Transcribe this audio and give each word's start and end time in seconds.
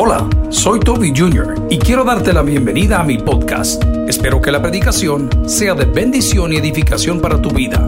Hola, 0.00 0.28
soy 0.50 0.78
Toby 0.78 1.12
Jr. 1.12 1.66
y 1.70 1.76
quiero 1.76 2.04
darte 2.04 2.32
la 2.32 2.42
bienvenida 2.42 3.00
a 3.00 3.02
mi 3.02 3.18
podcast. 3.18 3.82
Espero 4.06 4.40
que 4.40 4.52
la 4.52 4.62
predicación 4.62 5.28
sea 5.48 5.74
de 5.74 5.86
bendición 5.86 6.52
y 6.52 6.56
edificación 6.56 7.20
para 7.20 7.42
tu 7.42 7.50
vida. 7.50 7.84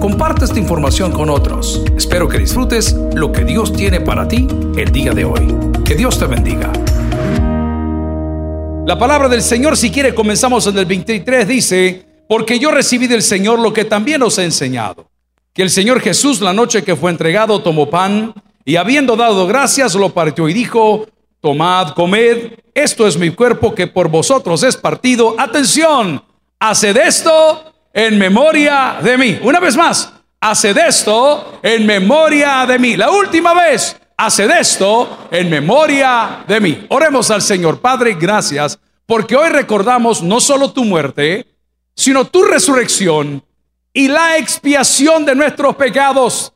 Comparte 0.00 0.46
esta 0.46 0.58
información 0.58 1.12
con 1.12 1.28
otros. 1.28 1.84
Espero 1.94 2.28
que 2.28 2.38
disfrutes 2.38 2.94
lo 3.14 3.30
que 3.30 3.44
Dios 3.44 3.74
tiene 3.74 4.00
para 4.00 4.26
ti 4.26 4.48
el 4.74 4.90
día 4.90 5.12
de 5.12 5.26
hoy. 5.26 5.54
Que 5.84 5.94
Dios 5.94 6.18
te 6.18 6.24
bendiga. 6.24 6.72
La 8.86 8.98
palabra 8.98 9.28
del 9.28 9.42
Señor, 9.42 9.76
si 9.76 9.90
quiere, 9.90 10.14
comenzamos 10.14 10.66
en 10.66 10.78
el 10.78 10.86
23, 10.86 11.46
dice, 11.46 12.06
porque 12.26 12.58
yo 12.58 12.70
recibí 12.70 13.06
del 13.06 13.20
Señor 13.20 13.58
lo 13.58 13.74
que 13.74 13.84
también 13.84 14.22
os 14.22 14.38
he 14.38 14.44
enseñado, 14.44 15.10
que 15.52 15.60
el 15.60 15.68
Señor 15.68 16.00
Jesús 16.00 16.40
la 16.40 16.54
noche 16.54 16.82
que 16.84 16.96
fue 16.96 17.10
entregado 17.10 17.62
tomó 17.62 17.90
pan 17.90 18.32
y 18.64 18.76
habiendo 18.76 19.14
dado 19.14 19.46
gracias 19.46 19.94
lo 19.94 20.08
partió 20.08 20.48
y 20.48 20.54
dijo, 20.54 21.06
tomad, 21.40 21.94
comed, 21.94 22.52
esto 22.74 23.06
es 23.06 23.16
mi 23.16 23.30
cuerpo 23.30 23.74
que 23.74 23.86
por 23.86 24.08
vosotros 24.08 24.62
es 24.62 24.76
partido. 24.76 25.34
Atención, 25.38 26.22
haced 26.58 26.96
esto 26.96 27.72
en 27.92 28.18
memoria 28.18 28.98
de 29.02 29.16
mí. 29.16 29.38
Una 29.42 29.60
vez 29.60 29.76
más, 29.76 30.12
haced 30.40 30.76
esto 30.76 31.58
en 31.62 31.86
memoria 31.86 32.64
de 32.66 32.78
mí. 32.78 32.96
La 32.96 33.10
última 33.10 33.54
vez, 33.54 33.96
haced 34.16 34.50
esto 34.50 35.28
en 35.30 35.50
memoria 35.50 36.44
de 36.46 36.60
mí. 36.60 36.86
Oremos 36.90 37.30
al 37.30 37.42
Señor. 37.42 37.80
Padre, 37.80 38.14
gracias, 38.14 38.78
porque 39.06 39.34
hoy 39.34 39.48
recordamos 39.48 40.22
no 40.22 40.40
solo 40.40 40.72
tu 40.72 40.84
muerte, 40.84 41.46
sino 41.94 42.26
tu 42.26 42.44
resurrección 42.44 43.42
y 43.92 44.08
la 44.08 44.36
expiación 44.36 45.24
de 45.24 45.34
nuestros 45.34 45.74
pecados. 45.76 46.52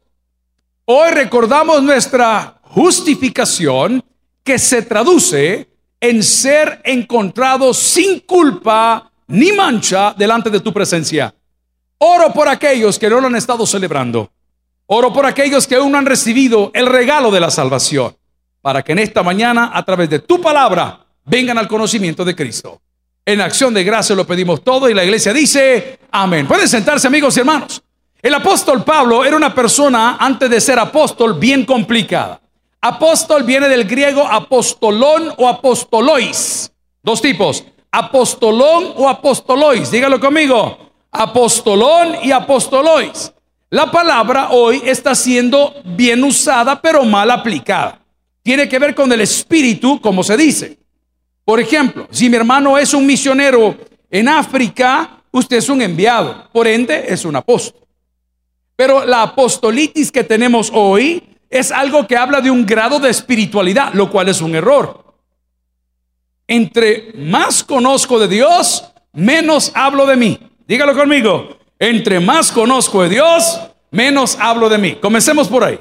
Hoy 0.85 1.11
recordamos 1.13 1.83
nuestra 1.83 2.61
justificación 2.63 4.04
que 4.45 4.59
se 4.59 4.83
traduce 4.83 5.69
en 6.01 6.23
ser 6.23 6.81
encontrado 6.85 7.73
sin 7.73 8.21
culpa 8.21 9.11
ni 9.27 9.53
mancha 9.53 10.15
delante 10.17 10.51
de 10.51 10.61
tu 10.61 10.73
presencia. 10.73 11.35
Oro 11.99 12.33
por 12.33 12.47
aquellos 12.47 12.99
que 12.99 13.09
no 13.09 13.21
lo 13.21 13.29
han 13.29 13.37
estado 13.37 13.67
celebrando. 13.67 14.31
Oro 14.87 15.13
por 15.13 15.25
aquellos 15.25 15.67
que 15.67 15.77
aún 15.77 15.93
no 15.93 15.99
han 15.99 16.05
recibido 16.05 16.71
el 16.75 16.87
regalo 16.87 17.31
de 17.31 17.41
la 17.41 17.51
salvación, 17.51 18.15
para 18.61 18.83
que 18.83 18.93
en 18.93 18.99
esta 18.99 19.23
mañana, 19.23 19.71
a 19.73 19.83
través 19.83 20.11
de 20.11 20.19
tu 20.19 20.43
palabra, 20.43 21.07
vengan 21.25 21.57
al 21.57 21.67
conocimiento 21.67 22.23
de 22.23 22.37
Cristo. 22.37 22.83
En 23.25 23.41
acción 23.41 23.73
de 23.73 23.83
gracia 23.83 24.15
lo 24.15 24.27
pedimos 24.27 24.63
todo 24.63 24.91
y 24.91 24.95
la 24.95 25.05
iglesia 25.05 25.33
dice, 25.33 26.01
amén. 26.11 26.47
Pueden 26.47 26.69
sentarse 26.69 27.07
amigos 27.07 27.35
y 27.37 27.41
hermanos. 27.41 27.83
El 28.21 28.35
apóstol 28.35 28.85
Pablo 28.85 29.25
era 29.25 29.37
una 29.37 29.55
persona, 29.55 30.19
antes 30.21 30.51
de 30.51 30.61
ser 30.61 30.79
apóstol, 30.79 31.39
bien 31.39 31.65
complicada. 31.65 32.41
Apóstol 32.87 33.45
viene 33.45 33.67
del 33.67 33.85
griego 33.85 34.29
apostolón 34.31 35.33
o 35.39 35.49
apostolois. 35.49 36.71
Dos 37.03 37.23
tipos, 37.23 37.65
apostolón 37.91 38.93
o 38.97 39.09
apostolois. 39.09 39.91
Dígalo 39.91 40.21
conmigo, 40.21 40.77
apostolón 41.11 42.17
y 42.23 42.31
apostolois. 42.31 43.33
La 43.71 43.91
palabra 43.91 44.51
hoy 44.51 44.83
está 44.85 45.15
siendo 45.15 45.75
bien 45.83 46.23
usada 46.25 46.83
pero 46.83 47.07
mal 47.07 47.31
aplicada. 47.31 48.03
Tiene 48.43 48.69
que 48.69 48.79
ver 48.79 48.95
con 48.95 49.11
el 49.11 49.23
espíritu, 49.23 49.99
como 49.99 50.23
se 50.23 50.37
dice. 50.37 50.77
Por 51.43 51.61
ejemplo, 51.61 52.07
si 52.11 52.29
mi 52.29 52.37
hermano 52.37 52.77
es 52.77 52.93
un 52.93 53.07
misionero 53.07 53.79
en 54.11 54.29
África, 54.29 55.23
usted 55.31 55.57
es 55.57 55.71
un 55.71 55.81
enviado, 55.81 56.51
por 56.53 56.69
ende 56.69 57.07
es 57.09 57.25
un 57.25 57.35
apóstol. 57.35 57.81
Pero 58.77 59.07
la 59.07 59.23
apostolitis 59.23 60.13
que 60.13 60.23
tenemos 60.23 60.71
hoy 60.75 61.34
es 61.55 61.71
algo 61.71 62.05
que 62.09 62.17
habla 62.17 62.41
de 62.41 62.51
un 62.51 62.67
grado 62.67 62.99
de 62.99 63.09
espiritualidad, 63.09 63.95
lo 63.95 64.11
cual 64.11 64.29
es 64.29 64.41
un 64.41 64.57
error. 64.57 65.05
Entre 66.49 67.13
más 67.15 67.63
conozco 67.63 68.19
de 68.19 68.27
Dios, 68.27 68.85
menos 69.13 69.71
hablo 69.73 70.05
de 70.05 70.17
mí. 70.17 70.39
Dígalo 70.67 70.97
conmigo. 70.97 71.57
Entre 71.79 72.19
más 72.19 72.51
conozco 72.51 73.05
de 73.05 73.09
Dios, 73.09 73.61
menos 73.93 74.37
hablo 74.41 74.69
de 74.69 74.79
mí. 74.79 74.97
Comencemos 74.97 75.47
por 75.47 75.63
ahí. 75.63 75.79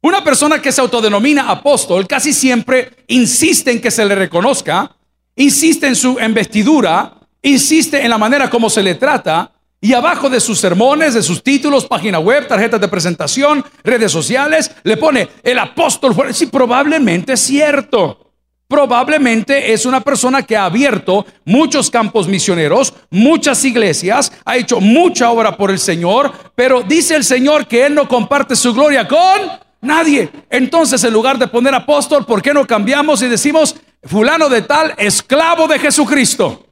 Una 0.00 0.24
persona 0.24 0.60
que 0.60 0.72
se 0.72 0.80
autodenomina 0.80 1.48
apóstol 1.48 2.08
casi 2.08 2.32
siempre 2.32 3.04
insiste 3.06 3.70
en 3.70 3.80
que 3.80 3.92
se 3.92 4.04
le 4.04 4.16
reconozca, 4.16 4.90
insiste 5.36 5.86
en 5.86 5.94
su 5.94 6.18
investidura, 6.18 7.14
insiste 7.42 8.02
en 8.02 8.10
la 8.10 8.18
manera 8.18 8.50
como 8.50 8.68
se 8.68 8.82
le 8.82 8.96
trata, 8.96 9.52
y 9.84 9.92
abajo 9.92 10.30
de 10.30 10.40
sus 10.40 10.58
sermones, 10.60 11.12
de 11.12 11.22
sus 11.22 11.42
títulos, 11.42 11.84
página 11.84 12.18
web, 12.18 12.48
tarjetas 12.48 12.80
de 12.80 12.88
presentación, 12.88 13.62
redes 13.82 14.10
sociales, 14.10 14.70
le 14.82 14.96
pone 14.96 15.28
el 15.42 15.58
apóstol. 15.58 16.16
Sí, 16.32 16.46
probablemente 16.46 17.34
es 17.34 17.40
cierto. 17.40 18.32
Probablemente 18.66 19.74
es 19.74 19.84
una 19.84 20.00
persona 20.00 20.42
que 20.42 20.56
ha 20.56 20.64
abierto 20.64 21.26
muchos 21.44 21.90
campos 21.90 22.26
misioneros, 22.26 22.94
muchas 23.10 23.62
iglesias, 23.66 24.32
ha 24.46 24.56
hecho 24.56 24.80
mucha 24.80 25.30
obra 25.30 25.54
por 25.54 25.70
el 25.70 25.78
Señor, 25.78 26.32
pero 26.54 26.82
dice 26.82 27.14
el 27.14 27.22
Señor 27.22 27.66
que 27.66 27.84
Él 27.84 27.94
no 27.94 28.08
comparte 28.08 28.56
su 28.56 28.72
gloria 28.72 29.06
con 29.06 29.50
nadie. 29.82 30.30
Entonces, 30.48 31.04
en 31.04 31.12
lugar 31.12 31.36
de 31.36 31.46
poner 31.46 31.74
apóstol, 31.74 32.24
¿por 32.24 32.40
qué 32.40 32.54
no 32.54 32.66
cambiamos 32.66 33.20
y 33.20 33.28
decimos 33.28 33.76
fulano 34.02 34.48
de 34.48 34.62
tal, 34.62 34.94
esclavo 34.96 35.68
de 35.68 35.78
Jesucristo? 35.78 36.63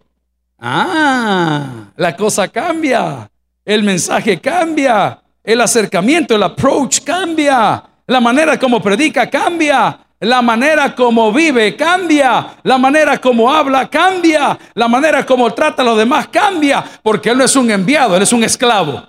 Ah, 0.64 1.90
la 1.96 2.16
cosa 2.16 2.46
cambia, 2.46 3.28
el 3.64 3.82
mensaje 3.82 4.40
cambia, 4.40 5.20
el 5.42 5.60
acercamiento, 5.60 6.36
el 6.36 6.42
approach 6.44 7.00
cambia, 7.00 7.82
la 8.06 8.20
manera 8.20 8.56
como 8.56 8.80
predica 8.80 9.28
cambia, 9.28 9.98
la 10.20 10.40
manera 10.40 10.94
como 10.94 11.32
vive 11.32 11.74
cambia, 11.74 12.58
la 12.62 12.78
manera 12.78 13.20
como 13.20 13.52
habla 13.52 13.90
cambia, 13.90 14.56
la 14.74 14.86
manera 14.86 15.26
como 15.26 15.52
trata 15.52 15.82
a 15.82 15.84
los 15.84 15.98
demás 15.98 16.28
cambia, 16.28 16.84
porque 17.02 17.30
él 17.30 17.38
no 17.38 17.44
es 17.44 17.56
un 17.56 17.68
enviado, 17.68 18.16
él 18.16 18.22
es 18.22 18.32
un 18.32 18.44
esclavo. 18.44 19.02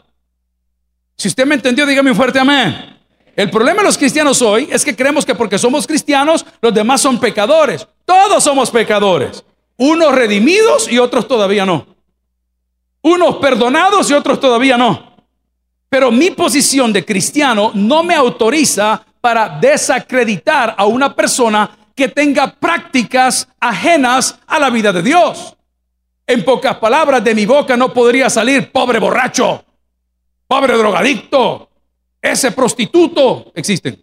Si 1.15 1.27
usted 1.27 1.45
me 1.45 1.53
entendió, 1.53 1.85
dígame 1.85 2.09
un 2.09 2.17
fuerte 2.17 2.39
amén. 2.39 2.97
El 3.35 3.51
problema 3.51 3.83
de 3.83 3.89
los 3.89 3.97
cristianos 3.99 4.41
hoy 4.41 4.69
es 4.71 4.83
que 4.83 4.95
creemos 4.95 5.23
que 5.23 5.35
porque 5.35 5.59
somos 5.59 5.85
cristianos, 5.85 6.47
los 6.63 6.73
demás 6.73 6.99
son 6.99 7.19
pecadores. 7.19 7.87
Todos 8.05 8.43
somos 8.43 8.71
pecadores. 8.71 9.43
Unos 9.77 10.13
redimidos 10.13 10.91
y 10.91 10.99
otros 10.99 11.27
todavía 11.27 11.65
no. 11.65 11.85
Unos 13.01 13.37
perdonados 13.37 14.09
y 14.09 14.13
otros 14.13 14.39
todavía 14.39 14.77
no. 14.77 15.13
Pero 15.89 16.11
mi 16.11 16.31
posición 16.31 16.93
de 16.93 17.05
cristiano 17.05 17.71
no 17.73 18.03
me 18.03 18.15
autoriza 18.15 19.05
para 19.21 19.49
desacreditar 19.59 20.75
a 20.77 20.85
una 20.85 21.15
persona 21.15 21.69
que 21.95 22.09
tenga 22.09 22.55
prácticas 22.55 23.47
ajenas 23.59 24.39
a 24.47 24.59
la 24.59 24.69
vida 24.69 24.91
de 24.91 25.01
Dios. 25.01 25.55
En 26.25 26.43
pocas 26.43 26.77
palabras, 26.77 27.23
de 27.23 27.35
mi 27.35 27.45
boca 27.45 27.77
no 27.77 27.93
podría 27.93 28.29
salir 28.29 28.71
pobre 28.71 28.99
borracho, 28.99 29.63
pobre 30.47 30.77
drogadicto, 30.77 31.69
ese 32.21 32.51
prostituto. 32.51 33.51
Existen. 33.53 34.02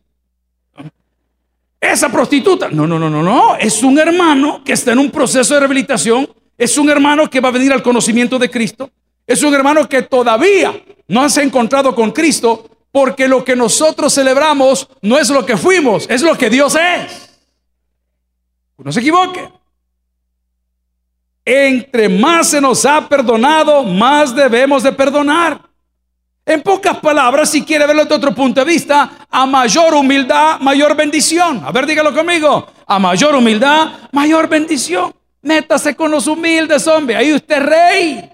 Esa 1.81 2.11
prostituta, 2.11 2.69
no, 2.69 2.87
no, 2.87 2.99
no, 2.99 3.09
no, 3.09 3.23
no, 3.23 3.57
es 3.57 3.83
un 3.83 3.99
hermano 3.99 4.63
que 4.63 4.75
está 4.75 4.93
en 4.93 4.99
un 4.99 5.11
proceso 5.11 5.55
de 5.55 5.61
rehabilitación, 5.61 6.29
es 6.59 6.77
un 6.77 6.91
hermano 6.91 7.31
que 7.31 7.41
va 7.41 7.49
a 7.49 7.53
venir 7.53 7.73
al 7.73 7.83
conocimiento 7.83 8.39
de 8.39 8.51
Cristo, 8.51 8.91
es 9.27 9.43
un 9.43 9.55
hermano 9.55 9.89
que 9.89 10.03
todavía 10.03 10.79
no 11.09 11.29
se 11.31 11.41
ha 11.41 11.45
encontrado 11.45 11.95
con 11.95 12.11
Cristo, 12.11 12.69
porque 12.93 13.29
lo 13.29 13.45
que 13.45 13.57
nosotros 13.57 14.13
celebramos 14.13 14.89
no 15.01 15.19
es 15.19 15.31
lo 15.31 15.47
que 15.47 15.57
fuimos, 15.57 16.07
es 16.11 16.23
lo 16.23 16.37
que 16.37 16.51
Dios 16.51 16.77
es. 16.77 17.31
No 18.77 18.93
se 18.93 19.01
equivoque. 19.01 19.49
Entre 21.45 22.09
más 22.09 22.51
se 22.51 22.61
nos 22.61 22.85
ha 22.85 23.09
perdonado, 23.09 23.85
más 23.85 24.35
debemos 24.35 24.83
de 24.83 24.93
perdonar. 24.93 25.70
En 26.45 26.63
pocas 26.63 26.99
palabras, 26.99 27.51
si 27.51 27.63
quiere 27.63 27.87
verlo 27.87 28.05
de 28.05 28.15
otro 28.15 28.35
punto 28.35 28.61
de 28.61 28.67
vista, 28.67 29.11
a 29.31 29.47
mayor 29.47 29.95
humildad, 29.95 30.59
mayor 30.61 30.97
bendición. 30.97 31.63
A 31.65 31.71
ver, 31.71 31.87
dígalo 31.87 32.15
conmigo. 32.15 32.67
A 32.87 32.99
mayor 32.99 33.35
humildad, 33.35 33.89
mayor 34.13 34.49
bendición. 34.49 35.15
Métase 35.43 35.95
con 35.95 36.11
los 36.11 36.27
humildes, 36.27 36.87
hombre. 36.87 37.17
Ahí 37.17 37.33
usted 37.33 37.57
es 37.57 37.63
rey. 37.63 38.31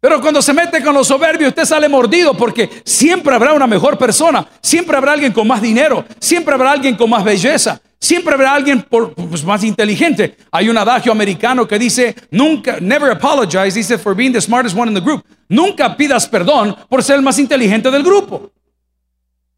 Pero 0.00 0.20
cuando 0.20 0.40
se 0.40 0.52
mete 0.52 0.82
con 0.82 0.94
los 0.94 1.08
soberbios, 1.08 1.48
usted 1.48 1.64
sale 1.64 1.88
mordido 1.88 2.34
porque 2.34 2.82
siempre 2.84 3.34
habrá 3.34 3.52
una 3.52 3.66
mejor 3.66 3.98
persona, 3.98 4.46
siempre 4.60 4.96
habrá 4.96 5.12
alguien 5.12 5.32
con 5.32 5.48
más 5.48 5.60
dinero, 5.60 6.04
siempre 6.20 6.54
habrá 6.54 6.70
alguien 6.70 6.94
con 6.94 7.10
más 7.10 7.24
belleza, 7.24 7.80
siempre 8.00 8.34
habrá 8.34 8.54
alguien 8.54 8.82
por, 8.82 9.14
pues, 9.14 9.44
más 9.44 9.64
inteligente. 9.64 10.36
Hay 10.50 10.68
un 10.68 10.78
adagio 10.78 11.12
americano 11.12 11.66
que 11.66 11.78
dice, 11.78 12.14
nunca, 12.30 12.78
never 12.80 13.10
apologize, 13.10 13.72
dice, 13.72 13.98
for 13.98 14.14
being 14.14 14.32
the 14.32 14.40
smartest 14.40 14.76
one 14.76 14.90
in 14.90 14.94
the 14.94 15.00
group. 15.00 15.24
Nunca 15.48 15.96
pidas 15.96 16.26
perdón 16.28 16.76
por 16.88 17.02
ser 17.02 17.16
el 17.16 17.22
más 17.22 17.38
inteligente 17.38 17.90
del 17.90 18.02
grupo. 18.02 18.52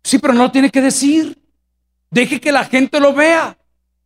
Sí, 0.02 0.18
pero 0.18 0.32
no 0.32 0.44
lo 0.44 0.50
tiene 0.50 0.70
que 0.70 0.80
decir. 0.80 1.36
Deje 2.10 2.40
que 2.40 2.50
la 2.50 2.64
gente 2.64 2.98
lo 2.98 3.12
vea. 3.12 3.56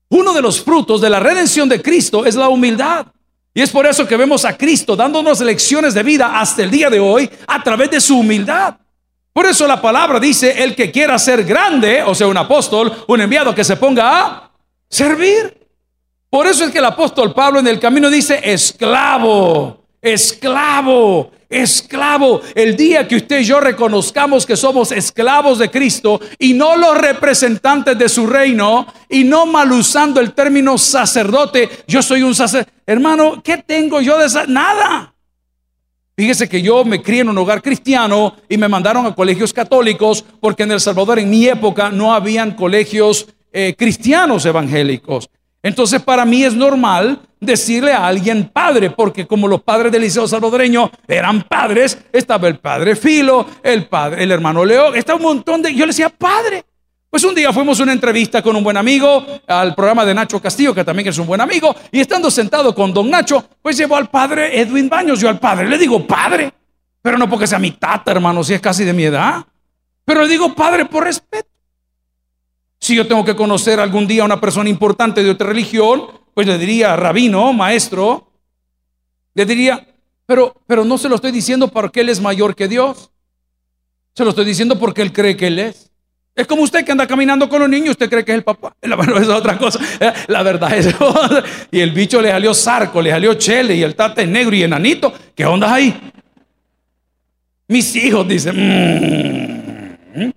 Uno 0.08 0.32
de 0.32 0.42
los 0.42 0.62
frutos 0.62 1.00
de 1.00 1.10
la 1.10 1.20
redención 1.20 1.68
de 1.68 1.80
Cristo 1.80 2.26
es 2.26 2.34
la 2.34 2.48
humildad. 2.48 3.06
Y 3.54 3.62
es 3.62 3.70
por 3.70 3.86
eso 3.86 4.06
que 4.06 4.16
vemos 4.16 4.44
a 4.44 4.56
Cristo 4.56 4.96
dándonos 4.96 5.40
lecciones 5.40 5.94
de 5.94 6.02
vida 6.02 6.40
hasta 6.40 6.62
el 6.62 6.70
día 6.70 6.90
de 6.90 6.98
hoy 6.98 7.30
a 7.46 7.62
través 7.62 7.90
de 7.90 8.00
su 8.00 8.18
humildad. 8.18 8.76
Por 9.34 9.46
eso 9.46 9.66
la 9.66 9.82
palabra 9.82 10.20
dice, 10.20 10.62
el 10.62 10.76
que 10.76 10.92
quiera 10.92 11.18
ser 11.18 11.42
grande, 11.44 12.04
o 12.04 12.14
sea, 12.14 12.28
un 12.28 12.36
apóstol, 12.36 13.04
un 13.08 13.20
enviado 13.20 13.52
que 13.52 13.64
se 13.64 13.76
ponga 13.76 14.20
a 14.20 14.50
Servir. 14.88 15.58
Por 16.30 16.46
eso 16.46 16.64
es 16.64 16.70
que 16.70 16.78
el 16.78 16.84
apóstol 16.84 17.34
Pablo 17.34 17.58
en 17.58 17.66
el 17.66 17.80
camino 17.80 18.08
dice, 18.08 18.40
esclavo, 18.44 19.86
esclavo, 20.00 21.32
esclavo. 21.48 22.42
El 22.54 22.76
día 22.76 23.08
que 23.08 23.16
usted 23.16 23.40
y 23.40 23.44
yo 23.44 23.58
reconozcamos 23.58 24.46
que 24.46 24.56
somos 24.56 24.92
esclavos 24.92 25.58
de 25.58 25.68
Cristo 25.68 26.20
y 26.38 26.52
no 26.52 26.76
los 26.76 26.96
representantes 26.96 27.98
de 27.98 28.08
su 28.08 28.28
reino 28.28 28.86
y 29.08 29.24
no 29.24 29.46
mal 29.46 29.72
usando 29.72 30.20
el 30.20 30.32
término 30.32 30.78
sacerdote, 30.78 31.68
yo 31.88 32.00
soy 32.00 32.22
un 32.22 32.36
sacerdote. 32.36 32.72
Hermano, 32.86 33.42
¿qué 33.42 33.58
tengo 33.58 34.00
yo 34.00 34.16
de? 34.16 34.46
Nada. 34.46 35.13
Fíjese 36.16 36.48
que 36.48 36.62
yo 36.62 36.84
me 36.84 37.02
crié 37.02 37.22
en 37.22 37.28
un 37.28 37.38
hogar 37.38 37.60
cristiano 37.60 38.36
y 38.48 38.56
me 38.56 38.68
mandaron 38.68 39.04
a 39.04 39.14
colegios 39.14 39.52
católicos 39.52 40.24
porque 40.40 40.62
en 40.62 40.70
El 40.70 40.80
Salvador 40.80 41.18
en 41.18 41.28
mi 41.28 41.46
época 41.46 41.90
no 41.90 42.14
habían 42.14 42.52
colegios 42.52 43.26
eh, 43.52 43.74
cristianos 43.76 44.46
evangélicos. 44.46 45.28
Entonces 45.60 46.00
para 46.02 46.24
mí 46.24 46.44
es 46.44 46.54
normal 46.54 47.20
decirle 47.40 47.92
a 47.92 48.06
alguien 48.06 48.50
padre, 48.52 48.90
porque 48.90 49.26
como 49.26 49.48
los 49.48 49.62
padres 49.62 49.90
del 49.90 50.02
Liceo 50.02 50.28
Salvadoreño 50.28 50.90
eran 51.08 51.42
padres, 51.42 51.98
estaba 52.12 52.46
el 52.46 52.58
padre 52.58 52.94
Filo, 52.94 53.46
el 53.62 53.86
padre, 53.86 54.22
el 54.22 54.30
hermano 54.30 54.64
Leo, 54.64 54.94
estaba 54.94 55.16
un 55.16 55.24
montón 55.24 55.62
de, 55.62 55.74
yo 55.74 55.80
le 55.80 55.90
decía 55.90 56.10
padre. 56.10 56.64
Pues 57.14 57.22
un 57.22 57.32
día 57.32 57.52
fuimos 57.52 57.78
a 57.78 57.84
una 57.84 57.92
entrevista 57.92 58.42
con 58.42 58.56
un 58.56 58.64
buen 58.64 58.76
amigo 58.76 59.24
al 59.46 59.72
programa 59.76 60.04
de 60.04 60.12
Nacho 60.12 60.42
Castillo, 60.42 60.74
que 60.74 60.82
también 60.82 61.06
es 61.06 61.16
un 61.16 61.28
buen 61.28 61.40
amigo, 61.40 61.72
y 61.92 62.00
estando 62.00 62.28
sentado 62.28 62.74
con 62.74 62.92
don 62.92 63.08
Nacho, 63.08 63.50
pues 63.62 63.76
llevó 63.76 63.94
al 63.94 64.10
padre 64.10 64.60
Edwin 64.60 64.88
Baños. 64.88 65.20
Yo 65.20 65.28
al 65.28 65.38
padre 65.38 65.68
le 65.68 65.78
digo 65.78 66.04
padre, 66.04 66.52
pero 67.00 67.16
no 67.16 67.30
porque 67.30 67.46
sea 67.46 67.60
mi 67.60 67.70
tata, 67.70 68.10
hermano, 68.10 68.42
si 68.42 68.54
es 68.54 68.60
casi 68.60 68.84
de 68.84 68.92
mi 68.92 69.04
edad, 69.04 69.46
pero 70.04 70.22
le 70.22 70.28
digo 70.28 70.56
padre 70.56 70.86
por 70.86 71.04
respeto. 71.04 71.48
Si 72.80 72.96
yo 72.96 73.06
tengo 73.06 73.24
que 73.24 73.36
conocer 73.36 73.78
algún 73.78 74.08
día 74.08 74.22
a 74.22 74.26
una 74.26 74.40
persona 74.40 74.68
importante 74.68 75.22
de 75.22 75.30
otra 75.30 75.46
religión, 75.46 76.08
pues 76.34 76.48
le 76.48 76.58
diría 76.58 76.96
rabino, 76.96 77.52
maestro, 77.52 78.32
le 79.34 79.46
diría, 79.46 79.86
pero, 80.26 80.52
pero 80.66 80.84
no 80.84 80.98
se 80.98 81.08
lo 81.08 81.14
estoy 81.14 81.30
diciendo 81.30 81.68
porque 81.68 82.00
él 82.00 82.08
es 82.08 82.20
mayor 82.20 82.56
que 82.56 82.66
Dios. 82.66 83.12
Se 84.16 84.24
lo 84.24 84.30
estoy 84.30 84.46
diciendo 84.46 84.80
porque 84.80 85.02
él 85.02 85.12
cree 85.12 85.36
que 85.36 85.46
él 85.46 85.60
es. 85.60 85.93
Es 86.36 86.46
como 86.48 86.62
usted 86.62 86.84
que 86.84 86.90
anda 86.90 87.06
caminando 87.06 87.48
con 87.48 87.60
los 87.60 87.68
niños, 87.68 87.90
usted 87.90 88.10
cree 88.10 88.24
que 88.24 88.32
es 88.32 88.38
el 88.38 88.44
papá. 88.44 88.74
La 88.82 88.96
verdad 88.96 89.22
es 89.22 89.28
otra 89.28 89.56
cosa. 89.56 89.78
La 90.26 90.42
verdad 90.42 90.76
es 90.76 90.94
otra. 91.00 91.44
Y 91.70 91.80
el 91.80 91.92
bicho 91.92 92.20
le 92.20 92.30
salió 92.30 92.52
sarco, 92.52 93.00
le 93.00 93.10
salió 93.10 93.34
chele 93.34 93.76
y 93.76 93.82
el 93.82 93.94
tate 93.94 94.26
negro 94.26 94.54
y 94.56 94.62
enanito. 94.64 95.12
¿Qué 95.34 95.44
onda 95.44 95.72
ahí? 95.72 96.12
Mis 97.68 97.94
hijos 97.96 98.26
dicen, 98.28 98.56
mmm, 98.56 100.30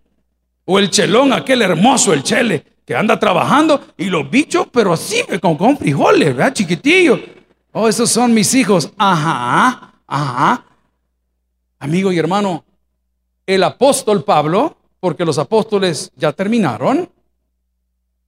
o 0.66 0.80
el 0.80 0.90
chelón, 0.90 1.34
aquel 1.34 1.62
hermoso, 1.62 2.14
el 2.14 2.24
chele, 2.24 2.64
que 2.86 2.96
anda 2.96 3.18
trabajando, 3.20 3.94
y 3.98 4.06
los 4.06 4.30
bichos, 4.30 4.68
pero 4.72 4.94
así, 4.94 5.24
con, 5.42 5.58
con 5.58 5.78
frijoles, 5.78 6.36
¿verdad? 6.36 6.54
Chiquitillos. 6.54 7.20
Oh, 7.72 7.88
esos 7.88 8.10
son 8.10 8.34
mis 8.34 8.54
hijos. 8.54 8.92
Ajá, 8.98 9.94
ajá. 10.06 10.66
Amigo 11.80 12.12
y 12.12 12.18
hermano, 12.18 12.66
el 13.46 13.64
apóstol 13.64 14.24
Pablo, 14.24 14.78
porque 15.00 15.26
los 15.26 15.38
apóstoles 15.38 16.12
ya 16.16 16.32
terminaron, 16.34 17.10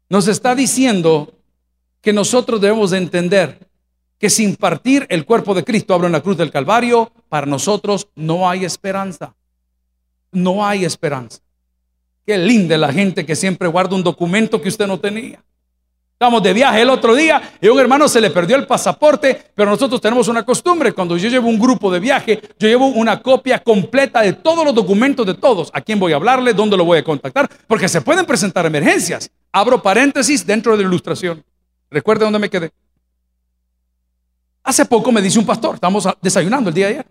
nos 0.10 0.27
está 0.27 0.56
diciendo 0.56 1.33
que 2.01 2.13
nosotros 2.13 2.62
debemos 2.62 2.92
de 2.92 2.98
entender 2.98 3.68
que 4.18 4.30
sin 4.30 4.56
partir 4.56 5.06
el 5.10 5.25
cuerpo 5.25 5.54
de 5.54 5.63
Cristo, 5.63 5.94
hablo 5.94 6.07
en 6.07 6.13
la 6.13 6.21
cruz 6.21 6.38
del 6.38 6.51
Calvario, 6.51 7.12
para 7.30 7.45
nosotros 7.45 8.10
no 8.16 8.50
hay 8.50 8.66
esperanza. 8.66 9.33
No 10.31 10.66
hay 10.66 10.86
esperanza. 10.86 11.39
Qué 12.25 12.38
linda 12.38 12.77
la 12.77 12.94
gente 12.94 13.25
que 13.25 13.36
siempre 13.36 13.68
guarda 13.68 13.95
un 13.95 14.04
documento 14.04 14.62
que 14.62 14.69
usted 14.69 14.88
no 14.88 15.00
tenía. 15.00 15.44
Estamos 16.21 16.44
de 16.44 16.51
viaje 16.51 16.81
el 16.81 16.89
otro 16.89 17.16
día 17.16 17.54
y 17.62 17.68
a 17.68 17.71
un 17.71 17.80
hermano 17.80 18.10
se 18.10 18.19
le 18.19 18.30
perdió 18.30 18.57
el 18.57 18.68
pasaporte, 18.68 19.42
pero 19.56 19.71
nosotros 19.71 20.01
tenemos 20.01 20.27
una 20.27 20.44
costumbre. 20.44 20.92
Cuando 20.92 21.16
yo 21.16 21.30
llevo 21.30 21.48
un 21.48 21.57
grupo 21.57 21.89
de 21.89 22.01
viaje, 22.01 22.42
yo 22.60 22.68
llevo 22.68 22.88
una 22.88 23.21
copia 23.21 23.63
completa 23.63 24.19
de 24.19 24.33
todos 24.33 24.66
los 24.66 24.75
documentos 24.75 25.25
de 25.25 25.36
todos. 25.36 25.71
¿A 25.74 25.80
quién 25.80 25.98
voy 25.98 26.12
a 26.12 26.18
hablarle? 26.18 26.54
¿Dónde 26.54 26.75
lo 26.75 26.83
voy 26.83 26.98
a 26.98 27.06
contactar? 27.06 27.50
Porque 27.68 27.88
se 27.88 28.01
pueden 28.01 28.25
presentar 28.25 28.66
emergencias. 28.66 29.31
Abro 29.54 29.81
paréntesis 29.81 30.45
dentro 30.45 30.74
de 30.74 30.83
la 30.83 30.89
ilustración. 30.89 31.42
Recuerde 31.89 32.25
dónde 32.25 32.39
me 32.39 32.50
quedé. 32.50 32.69
Hace 34.62 34.83
poco 34.83 35.13
me 35.13 35.21
dice 35.21 35.39
un 35.39 35.45
pastor, 35.45 35.75
estamos 35.75 36.06
desayunando 36.21 36.68
el 36.68 36.75
día 36.75 36.88
de 36.88 36.94
ayer. 36.95 37.07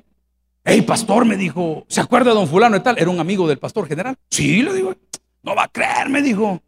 Hey, 0.67 0.83
pastor, 0.83 1.25
me 1.25 1.39
dijo, 1.39 1.87
¿se 1.89 2.03
acuerda 2.03 2.33
de 2.33 2.37
don 2.37 2.47
fulano 2.47 2.77
y 2.77 2.81
tal? 2.81 2.99
Era 2.99 3.09
un 3.09 3.21
amigo 3.21 3.49
del 3.49 3.57
pastor 3.57 3.89
general. 3.89 4.19
Sí, 4.29 4.63
le 4.63 4.75
digo, 4.75 4.95
no 5.43 5.55
va 5.55 5.63
a 5.63 5.69
creer, 5.69 6.11
me 6.11 6.21
dijo. 6.21 6.61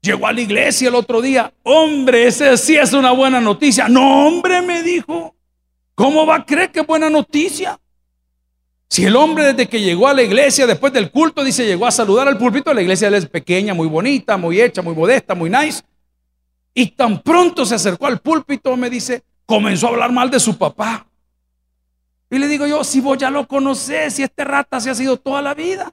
Llegó 0.00 0.26
a 0.26 0.32
la 0.32 0.40
iglesia 0.40 0.88
el 0.88 0.94
otro 0.94 1.20
día. 1.20 1.52
Hombre, 1.62 2.26
ese 2.26 2.56
sí 2.56 2.76
es 2.76 2.92
una 2.92 3.12
buena 3.12 3.40
noticia. 3.40 3.88
No, 3.88 4.26
hombre, 4.26 4.62
me 4.62 4.82
dijo. 4.82 5.34
¿Cómo 5.94 6.26
va 6.26 6.36
a 6.36 6.44
creer 6.44 6.70
que 6.70 6.80
es 6.80 6.86
buena 6.86 7.08
noticia? 7.08 7.80
Si 8.88 9.04
el 9.04 9.16
hombre 9.16 9.44
desde 9.44 9.68
que 9.68 9.80
llegó 9.80 10.06
a 10.06 10.14
la 10.14 10.22
iglesia, 10.22 10.66
después 10.66 10.92
del 10.92 11.10
culto, 11.10 11.42
dice, 11.42 11.66
llegó 11.66 11.86
a 11.86 11.90
saludar 11.90 12.28
al 12.28 12.38
púlpito, 12.38 12.72
la 12.72 12.82
iglesia 12.82 13.08
es 13.08 13.26
pequeña, 13.26 13.74
muy 13.74 13.88
bonita, 13.88 14.36
muy 14.36 14.60
hecha, 14.60 14.82
muy 14.82 14.94
modesta, 14.94 15.34
muy 15.34 15.50
nice. 15.50 15.82
Y 16.72 16.88
tan 16.88 17.20
pronto 17.22 17.64
se 17.64 17.74
acercó 17.74 18.06
al 18.06 18.20
púlpito, 18.20 18.76
me 18.76 18.90
dice, 18.90 19.24
comenzó 19.44 19.86
a 19.86 19.90
hablar 19.90 20.12
mal 20.12 20.30
de 20.30 20.38
su 20.38 20.56
papá. 20.56 21.06
Y 22.30 22.38
le 22.38 22.46
digo 22.48 22.66
yo, 22.66 22.84
si 22.84 23.00
vos 23.00 23.16
ya 23.18 23.30
lo 23.30 23.48
conocés, 23.48 24.14
si 24.14 24.22
este 24.22 24.44
rata 24.44 24.80
se 24.80 24.90
ha 24.90 24.94
sido 24.94 25.16
toda 25.16 25.40
la 25.42 25.54
vida. 25.54 25.92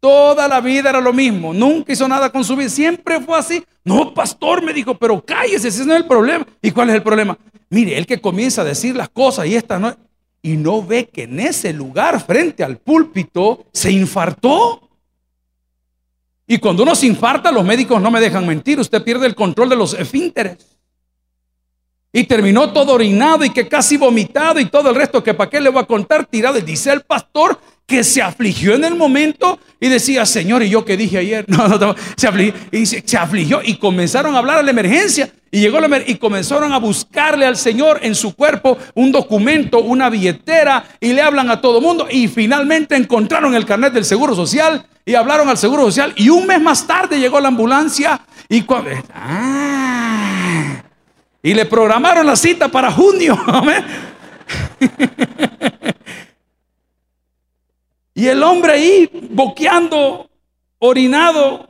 Toda 0.00 0.46
la 0.46 0.60
vida 0.60 0.90
era 0.90 1.00
lo 1.00 1.12
mismo, 1.12 1.52
nunca 1.52 1.92
hizo 1.92 2.06
nada 2.06 2.30
con 2.30 2.44
su 2.44 2.54
vida, 2.54 2.68
siempre 2.68 3.20
fue 3.20 3.36
así. 3.36 3.64
No, 3.82 4.14
pastor, 4.14 4.62
me 4.62 4.72
dijo, 4.72 4.96
pero 4.96 5.20
cállese, 5.24 5.68
ese 5.68 5.84
no 5.84 5.92
es 5.92 6.00
el 6.00 6.06
problema. 6.06 6.46
¿Y 6.62 6.70
cuál 6.70 6.90
es 6.90 6.96
el 6.96 7.02
problema? 7.02 7.36
Mire, 7.70 7.98
el 7.98 8.06
que 8.06 8.20
comienza 8.20 8.62
a 8.62 8.64
decir 8.64 8.94
las 8.94 9.08
cosas 9.08 9.46
y 9.46 9.56
esta 9.56 9.78
no, 9.78 9.96
y 10.40 10.56
no 10.56 10.84
ve 10.84 11.08
que 11.08 11.24
en 11.24 11.40
ese 11.40 11.72
lugar, 11.72 12.24
frente 12.24 12.62
al 12.62 12.76
púlpito, 12.78 13.66
se 13.72 13.90
infartó. 13.90 14.88
Y 16.46 16.58
cuando 16.58 16.84
uno 16.84 16.94
se 16.94 17.06
infarta, 17.06 17.50
los 17.50 17.64
médicos 17.64 18.00
no 18.00 18.10
me 18.10 18.20
dejan 18.20 18.46
mentir, 18.46 18.78
usted 18.78 19.02
pierde 19.02 19.26
el 19.26 19.34
control 19.34 19.68
de 19.68 19.76
los 19.76 19.94
esfínteres. 19.94 20.78
Y 22.12 22.24
terminó 22.24 22.72
todo 22.72 22.94
orinado 22.94 23.44
y 23.44 23.50
que 23.50 23.68
casi 23.68 23.96
vomitado 23.96 24.58
y 24.60 24.66
todo 24.66 24.90
el 24.90 24.96
resto 24.96 25.22
que 25.22 25.34
para 25.34 25.50
qué 25.50 25.60
le 25.60 25.68
voy 25.68 25.82
a 25.82 25.86
contar 25.86 26.24
tirado. 26.24 26.58
dice 26.60 26.90
el 26.92 27.02
pastor 27.02 27.60
que 27.88 28.04
se 28.04 28.20
afligió 28.20 28.74
en 28.74 28.84
el 28.84 28.94
momento 28.94 29.58
y 29.80 29.88
decía, 29.88 30.26
Señor, 30.26 30.62
¿y 30.62 30.68
yo 30.68 30.84
qué 30.84 30.96
dije 30.96 31.18
ayer? 31.18 31.46
No, 31.48 31.66
no, 31.66 31.78
no, 31.78 31.94
se 32.16 32.28
afligió 32.28 32.54
y 32.70 32.84
se, 32.84 33.16
afligió 33.16 33.60
y 33.64 33.76
comenzaron 33.78 34.34
a 34.34 34.38
hablar 34.38 34.58
a 34.58 34.62
la 34.62 34.70
emergencia 34.70 35.32
y 35.50 35.60
llegó 35.60 35.80
la 35.80 35.88
y 36.06 36.16
comenzaron 36.16 36.72
a 36.74 36.78
buscarle 36.78 37.46
al 37.46 37.56
Señor 37.56 38.00
en 38.02 38.14
su 38.14 38.36
cuerpo 38.36 38.76
un 38.94 39.10
documento, 39.10 39.80
una 39.80 40.10
billetera 40.10 40.84
y 41.00 41.14
le 41.14 41.22
hablan 41.22 41.50
a 41.50 41.62
todo 41.62 41.80
mundo 41.80 42.06
y 42.10 42.28
finalmente 42.28 42.94
encontraron 42.94 43.54
el 43.54 43.64
carnet 43.64 43.94
del 43.94 44.04
Seguro 44.04 44.34
Social 44.34 44.84
y 45.06 45.14
hablaron 45.14 45.48
al 45.48 45.56
Seguro 45.56 45.84
Social 45.84 46.12
y 46.14 46.28
un 46.28 46.46
mes 46.46 46.60
más 46.60 46.86
tarde 46.86 47.18
llegó 47.18 47.40
la 47.40 47.48
ambulancia 47.48 48.20
y 48.50 48.60
cuando... 48.62 48.90
Ah, 49.14 50.82
y 51.42 51.54
le 51.54 51.64
programaron 51.64 52.26
la 52.26 52.36
cita 52.36 52.68
para 52.68 52.92
junio. 52.92 53.38
y 58.18 58.26
el 58.26 58.42
hombre 58.42 58.72
ahí 58.72 59.28
boqueando, 59.30 60.28
orinado, 60.80 61.68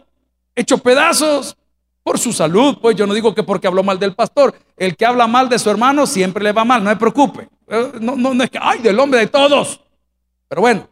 hecho 0.57 0.79
pedazos 0.79 1.55
por 2.03 2.19
su 2.19 2.33
salud. 2.33 2.79
Pues 2.81 2.97
yo 2.97 3.07
no 3.07 3.13
digo 3.13 3.35
que 3.35 3.43
porque 3.43 3.67
habló 3.67 3.83
mal 3.83 3.99
del 3.99 4.15
pastor. 4.15 4.55
El 4.75 4.97
que 4.97 5.05
habla 5.05 5.27
mal 5.27 5.51
de 5.51 5.59
su 5.59 5.69
hermano 5.69 6.07
siempre 6.07 6.43
le 6.43 6.53
va 6.53 6.65
mal, 6.65 6.83
no 6.83 6.89
se 6.89 6.97
preocupe. 6.97 7.51
Eh, 7.67 7.93
no, 8.01 8.17
no, 8.17 8.33
no 8.33 8.43
es 8.43 8.49
que, 8.49 8.59
ay, 8.59 8.79
del 8.79 8.99
hombre 8.99 9.21
de 9.21 9.27
todos. 9.27 9.83
Pero 10.49 10.63
bueno. 10.63 10.89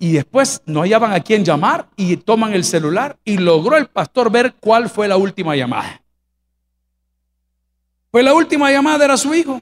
Y 0.00 0.10
después 0.14 0.62
no 0.66 0.80
hallaban 0.80 1.12
a 1.12 1.20
quién 1.20 1.44
llamar 1.44 1.86
y 1.94 2.16
toman 2.16 2.54
el 2.54 2.64
celular 2.64 3.16
y 3.24 3.36
logró 3.36 3.76
el 3.76 3.86
pastor 3.86 4.32
ver 4.32 4.54
cuál 4.58 4.90
fue 4.90 5.06
la 5.06 5.16
última 5.16 5.54
llamada. 5.54 6.02
Pues 8.10 8.24
la 8.24 8.34
última 8.34 8.72
llamada 8.72 9.04
era 9.04 9.16
su 9.16 9.32
hijo. 9.32 9.60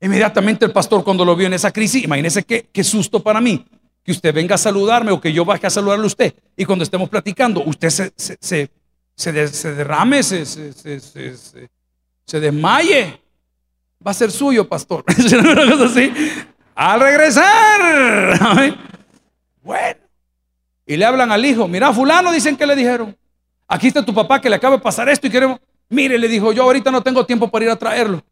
Inmediatamente 0.00 0.64
el 0.64 0.72
pastor 0.72 1.02
cuando 1.02 1.24
lo 1.24 1.34
vio 1.34 1.46
en 1.48 1.54
esa 1.54 1.72
crisis, 1.72 2.04
imagínese 2.04 2.44
qué, 2.44 2.68
qué 2.72 2.84
susto 2.84 3.20
para 3.20 3.40
mí, 3.40 3.64
que 4.04 4.12
usted 4.12 4.32
venga 4.32 4.54
a 4.54 4.58
saludarme 4.58 5.10
o 5.10 5.20
que 5.20 5.32
yo 5.32 5.44
vaya 5.44 5.66
a 5.66 5.70
saludarle 5.70 6.04
a 6.04 6.06
usted. 6.06 6.34
Y 6.56 6.64
cuando 6.64 6.84
estemos 6.84 7.08
platicando, 7.08 7.62
usted 7.64 7.90
se, 7.90 8.12
se, 8.16 8.70
se, 9.14 9.32
derrame, 9.74 10.22
se, 10.22 10.46
se, 10.46 12.40
desmaye. 12.40 13.20
Va 14.06 14.12
a 14.12 14.14
ser 14.14 14.30
suyo, 14.30 14.68
pastor. 14.68 15.04
Al 16.74 17.00
regresar. 17.00 18.70
Bueno. 19.62 20.00
Y 20.86 20.96
le 20.96 21.04
hablan 21.04 21.30
al 21.30 21.44
hijo, 21.44 21.68
mira, 21.68 21.92
fulano 21.92 22.32
dicen 22.32 22.56
que 22.56 22.64
le 22.64 22.74
dijeron. 22.74 23.14
Aquí 23.66 23.88
está 23.88 24.02
tu 24.02 24.14
papá 24.14 24.40
que 24.40 24.48
le 24.48 24.56
acaba 24.56 24.76
de 24.76 24.82
pasar 24.82 25.08
esto 25.10 25.26
y 25.26 25.30
queremos... 25.30 25.60
Mire, 25.90 26.18
le 26.18 26.28
dijo, 26.28 26.52
yo 26.52 26.62
ahorita 26.62 26.90
no 26.90 27.02
tengo 27.02 27.26
tiempo 27.26 27.50
para 27.50 27.66
ir 27.66 27.70
a 27.70 27.76
traerlo. 27.76 28.22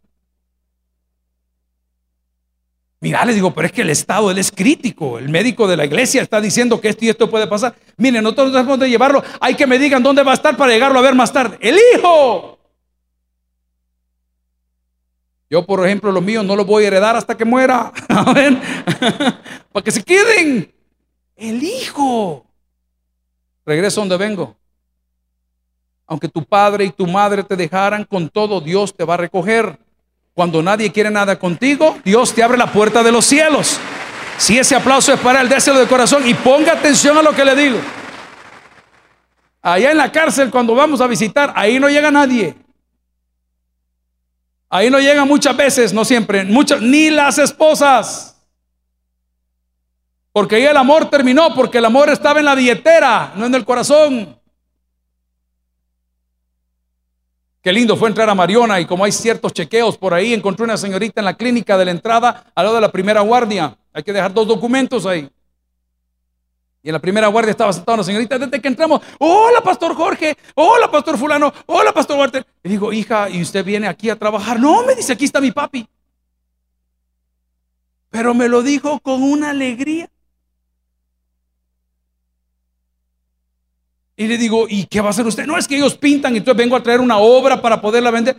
Mira, 3.00 3.24
les 3.24 3.34
digo, 3.34 3.52
pero 3.52 3.66
es 3.66 3.72
que 3.72 3.82
el 3.82 3.90
Estado, 3.90 4.30
él 4.30 4.38
es 4.38 4.50
crítico. 4.50 5.18
El 5.18 5.28
médico 5.28 5.68
de 5.68 5.76
la 5.76 5.84
iglesia 5.84 6.22
está 6.22 6.40
diciendo 6.40 6.80
que 6.80 6.88
esto 6.88 7.04
y 7.04 7.10
esto 7.10 7.28
puede 7.28 7.46
pasar. 7.46 7.74
Miren, 7.96 8.22
nosotros 8.22 8.48
no 8.48 8.58
debemos 8.58 8.80
de 8.80 8.88
llevarlo. 8.88 9.22
Hay 9.40 9.54
que 9.54 9.66
me 9.66 9.78
digan 9.78 10.02
dónde 10.02 10.22
va 10.22 10.32
a 10.32 10.34
estar 10.34 10.56
para 10.56 10.72
llegarlo 10.72 10.98
a 10.98 11.02
ver 11.02 11.14
más 11.14 11.32
tarde. 11.32 11.58
El 11.60 11.76
hijo. 11.76 12.58
Yo, 15.48 15.64
por 15.64 15.84
ejemplo, 15.86 16.10
los 16.10 16.22
míos 16.22 16.44
no 16.44 16.56
los 16.56 16.66
voy 16.66 16.84
a 16.84 16.86
heredar 16.88 17.14
hasta 17.14 17.36
que 17.36 17.44
muera. 17.44 17.92
Amén. 18.08 18.60
para 19.72 19.84
que 19.84 19.90
se 19.90 20.02
queden. 20.02 20.72
El 21.36 21.62
hijo. 21.62 22.46
Regreso 23.64 24.00
donde 24.00 24.16
vengo. 24.16 24.56
Aunque 26.06 26.28
tu 26.28 26.44
padre 26.44 26.84
y 26.84 26.90
tu 26.90 27.06
madre 27.06 27.42
te 27.42 27.56
dejaran, 27.56 28.04
con 28.04 28.28
todo 28.28 28.60
Dios 28.60 28.94
te 28.94 29.04
va 29.04 29.14
a 29.14 29.18
recoger. 29.18 29.78
Cuando 30.36 30.62
nadie 30.62 30.92
quiere 30.92 31.10
nada 31.10 31.38
contigo, 31.38 31.96
Dios 32.04 32.34
te 32.34 32.42
abre 32.42 32.58
la 32.58 32.70
puerta 32.70 33.02
de 33.02 33.10
los 33.10 33.24
cielos. 33.24 33.80
Si 34.36 34.58
ese 34.58 34.76
aplauso 34.76 35.14
es 35.14 35.18
para 35.20 35.40
él, 35.40 35.48
déselo 35.48 35.78
de 35.78 35.86
corazón 35.86 36.28
y 36.28 36.34
ponga 36.34 36.72
atención 36.72 37.16
a 37.16 37.22
lo 37.22 37.32
que 37.32 37.42
le 37.42 37.56
digo. 37.56 37.78
Allá 39.62 39.92
en 39.92 39.96
la 39.96 40.12
cárcel, 40.12 40.50
cuando 40.50 40.74
vamos 40.74 41.00
a 41.00 41.06
visitar, 41.06 41.54
ahí 41.56 41.80
no 41.80 41.88
llega 41.88 42.10
nadie. 42.10 42.54
Ahí 44.68 44.90
no 44.90 45.00
llega 45.00 45.24
muchas 45.24 45.56
veces, 45.56 45.94
no 45.94 46.04
siempre, 46.04 46.44
muchas, 46.44 46.82
ni 46.82 47.08
las 47.08 47.38
esposas. 47.38 48.36
Porque 50.32 50.56
ahí 50.56 50.66
el 50.66 50.76
amor 50.76 51.08
terminó, 51.08 51.54
porque 51.54 51.78
el 51.78 51.86
amor 51.86 52.10
estaba 52.10 52.40
en 52.40 52.44
la 52.44 52.54
billetera, 52.54 53.32
no 53.36 53.46
en 53.46 53.54
el 53.54 53.64
corazón. 53.64 54.38
Qué 57.66 57.72
lindo 57.72 57.96
fue 57.96 58.08
entrar 58.08 58.30
a 58.30 58.34
Mariona 58.36 58.78
y 58.78 58.86
como 58.86 59.02
hay 59.02 59.10
ciertos 59.10 59.52
chequeos 59.52 59.98
por 59.98 60.14
ahí, 60.14 60.32
encontré 60.32 60.62
una 60.62 60.76
señorita 60.76 61.20
en 61.20 61.24
la 61.24 61.36
clínica 61.36 61.76
de 61.76 61.84
la 61.84 61.90
entrada 61.90 62.44
al 62.54 62.64
lado 62.64 62.76
de 62.76 62.80
la 62.80 62.92
primera 62.92 63.22
guardia. 63.22 63.76
Hay 63.92 64.04
que 64.04 64.12
dejar 64.12 64.32
dos 64.32 64.46
documentos 64.46 65.04
ahí. 65.04 65.28
Y 66.84 66.88
en 66.88 66.92
la 66.92 67.00
primera 67.00 67.26
guardia 67.26 67.50
estaba 67.50 67.72
sentada 67.72 67.96
una 67.96 68.04
señorita 68.04 68.38
desde 68.38 68.62
que 68.62 68.68
entramos. 68.68 69.00
Hola, 69.18 69.60
pastor 69.62 69.96
Jorge. 69.96 70.36
Hola, 70.54 70.88
pastor 70.88 71.18
fulano. 71.18 71.52
Hola, 71.66 71.92
pastor 71.92 72.16
Walter. 72.16 72.46
Y 72.62 72.68
digo, 72.68 72.92
hija, 72.92 73.28
¿y 73.28 73.42
usted 73.42 73.64
viene 73.64 73.88
aquí 73.88 74.10
a 74.10 74.16
trabajar? 74.16 74.60
No, 74.60 74.84
me 74.84 74.94
dice, 74.94 75.14
aquí 75.14 75.24
está 75.24 75.40
mi 75.40 75.50
papi. 75.50 75.88
Pero 78.10 78.32
me 78.32 78.48
lo 78.48 78.62
dijo 78.62 79.00
con 79.00 79.24
una 79.24 79.50
alegría. 79.50 80.08
Y 84.16 84.26
le 84.26 84.38
digo, 84.38 84.66
¿y 84.68 84.86
qué 84.86 85.00
va 85.00 85.08
a 85.08 85.10
hacer 85.10 85.26
usted? 85.26 85.46
No 85.46 85.58
es 85.58 85.68
que 85.68 85.76
ellos 85.76 85.96
pintan 85.96 86.34
y 86.34 86.38
entonces 86.38 86.56
vengo 86.56 86.74
a 86.74 86.82
traer 86.82 87.00
una 87.00 87.18
obra 87.18 87.60
para 87.60 87.80
poderla 87.80 88.10
vender. 88.10 88.36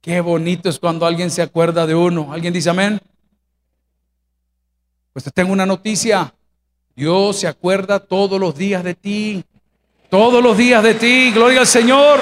Qué 0.00 0.20
bonito 0.20 0.68
es 0.68 0.78
cuando 0.78 1.06
alguien 1.06 1.30
se 1.30 1.42
acuerda 1.42 1.86
de 1.86 1.94
uno. 1.94 2.32
¿Alguien 2.32 2.52
dice 2.52 2.70
amén? 2.70 3.00
Pues 5.12 5.24
te 5.24 5.30
tengo 5.30 5.52
una 5.52 5.66
noticia. 5.66 6.34
Dios 6.96 7.38
se 7.38 7.46
acuerda 7.46 8.00
todos 8.00 8.40
los 8.40 8.56
días 8.56 8.82
de 8.82 8.94
ti. 8.94 9.44
Todos 10.10 10.42
los 10.42 10.56
días 10.56 10.82
de 10.82 10.94
ti. 10.94 11.30
Gloria 11.32 11.60
al 11.60 11.66
Señor. 11.66 12.20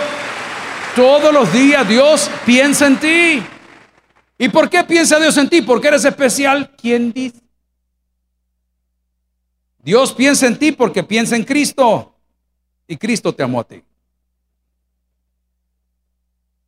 Todos 0.95 1.33
los 1.33 1.50
días 1.52 1.88
Dios 1.88 2.31
piensa 2.45 2.87
en 2.87 2.99
ti. 2.99 3.43
¿Y 4.38 4.49
por 4.50 4.69
qué 4.69 4.85
piensa 4.85 5.19
Dios 5.19 5.37
en 5.38 5.49
ti? 5.49 5.62
Porque 5.62 5.88
eres 5.88 6.05
especial. 6.05 6.75
¿Quién 6.76 7.12
dice? 7.12 7.40
Dios 9.78 10.12
piensa 10.12 10.47
en 10.47 10.59
ti 10.59 10.73
porque 10.73 11.02
piensa 11.02 11.37
en 11.37 11.45
Cristo. 11.45 12.16
Y 12.87 12.97
Cristo 12.97 13.35
te 13.35 13.43
amó 13.43 13.61
a 13.61 13.64
ti. 13.64 13.83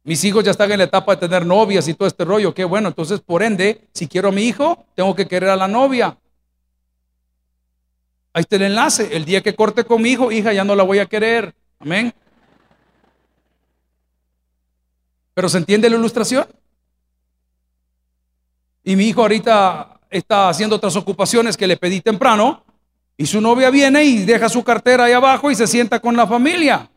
Mis 0.05 0.25
hijos 0.25 0.43
ya 0.43 0.53
están 0.53 0.73
en 0.73 0.79
la 0.79 0.85
etapa 0.85 1.15
de 1.15 1.21
tener 1.21 1.45
novias 1.45 1.87
y 1.87 1.95
todo 1.95 2.09
este 2.09 2.25
rollo. 2.25 2.55
Qué 2.55 2.65
bueno. 2.65 2.89
Entonces, 2.89 3.21
por 3.21 3.43
ende, 3.43 3.89
si 3.93 4.09
quiero 4.09 4.29
a 4.29 4.33
mi 4.33 4.43
hijo, 4.43 4.87
tengo 4.95 5.15
que 5.15 5.29
querer 5.29 5.51
a 5.51 5.57
la 5.57 5.69
novia. 5.69 6.17
Ahí 8.33 8.41
está 8.41 8.57
el 8.57 8.63
enlace. 8.63 9.15
El 9.15 9.25
día 9.25 9.43
que 9.43 9.55
corte 9.55 9.85
con 9.85 10.01
mi 10.01 10.11
hijo, 10.11 10.33
hija, 10.33 10.53
ya 10.53 10.65
no 10.65 10.75
la 10.75 10.83
voy 10.83 10.99
a 10.99 11.07
querer. 11.07 11.55
Amén. 11.79 12.15
Pero 15.35 15.49
¿se 15.49 15.59
entiende 15.59 15.91
la 15.91 15.97
ilustración? 15.97 16.47
Y 18.83 18.97
mi 18.97 19.09
hijo 19.09 19.21
ahorita 19.21 20.01
está 20.09 20.49
haciendo 20.49 20.77
otras 20.77 20.97
ocupaciones 20.97 21.57
que 21.57 21.67
le 21.67 21.77
pedí 21.77 22.01
temprano. 22.01 22.65
Y 23.21 23.27
su 23.27 23.41
novia 23.41 23.69
viene 23.69 24.05
y 24.05 24.25
deja 24.25 24.49
su 24.49 24.63
cartera 24.63 25.05
ahí 25.05 25.13
abajo 25.13 25.51
y 25.51 25.57
se 25.57 25.67
sienta 25.67 25.99
con 25.99 26.17
la 26.17 26.25
familia. 26.25 26.89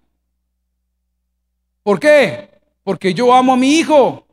¿Por 1.82 2.00
qué? 2.00 2.62
Porque 2.84 3.12
yo 3.12 3.34
amo 3.34 3.54
a 3.54 3.58
mi 3.58 3.80
hijo. 3.80 4.28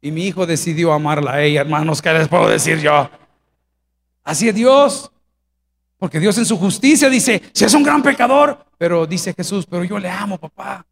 Y 0.00 0.10
mi 0.10 0.26
hijo 0.26 0.46
decidió 0.46 0.94
amarla 0.94 1.34
a 1.34 1.42
ella, 1.42 1.60
hermanos. 1.60 2.00
¿Qué 2.00 2.10
les 2.14 2.26
puedo 2.26 2.48
decir 2.48 2.80
yo? 2.80 3.10
Así 4.24 4.48
es 4.48 4.54
Dios. 4.54 5.10
Porque 5.98 6.18
Dios 6.18 6.38
en 6.38 6.46
su 6.46 6.56
justicia 6.56 7.10
dice, 7.10 7.42
si 7.52 7.66
es 7.66 7.74
un 7.74 7.82
gran 7.82 8.02
pecador, 8.02 8.64
pero 8.78 9.06
dice 9.06 9.34
Jesús, 9.34 9.66
pero 9.68 9.84
yo 9.84 9.98
le 9.98 10.08
amo, 10.08 10.38
papá. 10.38 10.86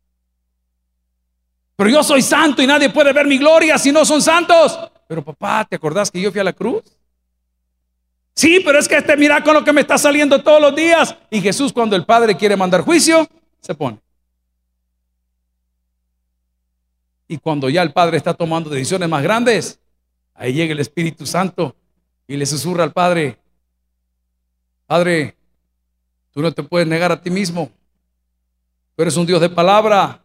Pero 1.74 1.88
yo 1.88 2.02
soy 2.04 2.20
santo 2.20 2.62
y 2.62 2.66
nadie 2.66 2.90
puede 2.90 3.14
ver 3.14 3.26
mi 3.26 3.38
gloria 3.38 3.78
si 3.78 3.90
no 3.90 4.04
son 4.04 4.20
santos. 4.20 4.78
Pero 5.08 5.24
papá, 5.24 5.64
¿te 5.64 5.76
acordás 5.76 6.10
que 6.10 6.20
yo 6.20 6.30
fui 6.30 6.40
a 6.40 6.44
la 6.44 6.52
cruz? 6.52 6.82
Sí, 8.34 8.60
pero 8.64 8.78
es 8.78 8.88
que 8.88 8.96
este 8.96 9.16
mira 9.16 9.42
con 9.44 9.54
lo 9.54 9.64
que 9.64 9.72
me 9.72 9.80
está 9.80 9.96
saliendo 9.96 10.42
todos 10.42 10.60
los 10.60 10.74
días. 10.74 11.16
Y 11.30 11.40
Jesús 11.40 11.72
cuando 11.72 11.94
el 11.94 12.04
Padre 12.04 12.36
quiere 12.36 12.56
mandar 12.56 12.80
juicio, 12.82 13.28
se 13.60 13.74
pone. 13.74 13.98
Y 17.28 17.38
cuando 17.38 17.70
ya 17.70 17.82
el 17.82 17.92
Padre 17.92 18.16
está 18.16 18.34
tomando 18.34 18.68
decisiones 18.68 19.08
más 19.08 19.22
grandes, 19.22 19.80
ahí 20.34 20.52
llega 20.52 20.72
el 20.72 20.80
Espíritu 20.80 21.26
Santo 21.26 21.74
y 22.26 22.36
le 22.36 22.44
susurra 22.44 22.84
al 22.84 22.92
Padre, 22.92 23.38
Padre, 24.86 25.36
tú 26.32 26.42
no 26.42 26.52
te 26.52 26.62
puedes 26.62 26.86
negar 26.86 27.12
a 27.12 27.20
ti 27.20 27.30
mismo. 27.30 27.70
Tú 28.96 29.02
eres 29.02 29.16
un 29.16 29.26
Dios 29.26 29.40
de 29.40 29.48
palabra, 29.48 30.22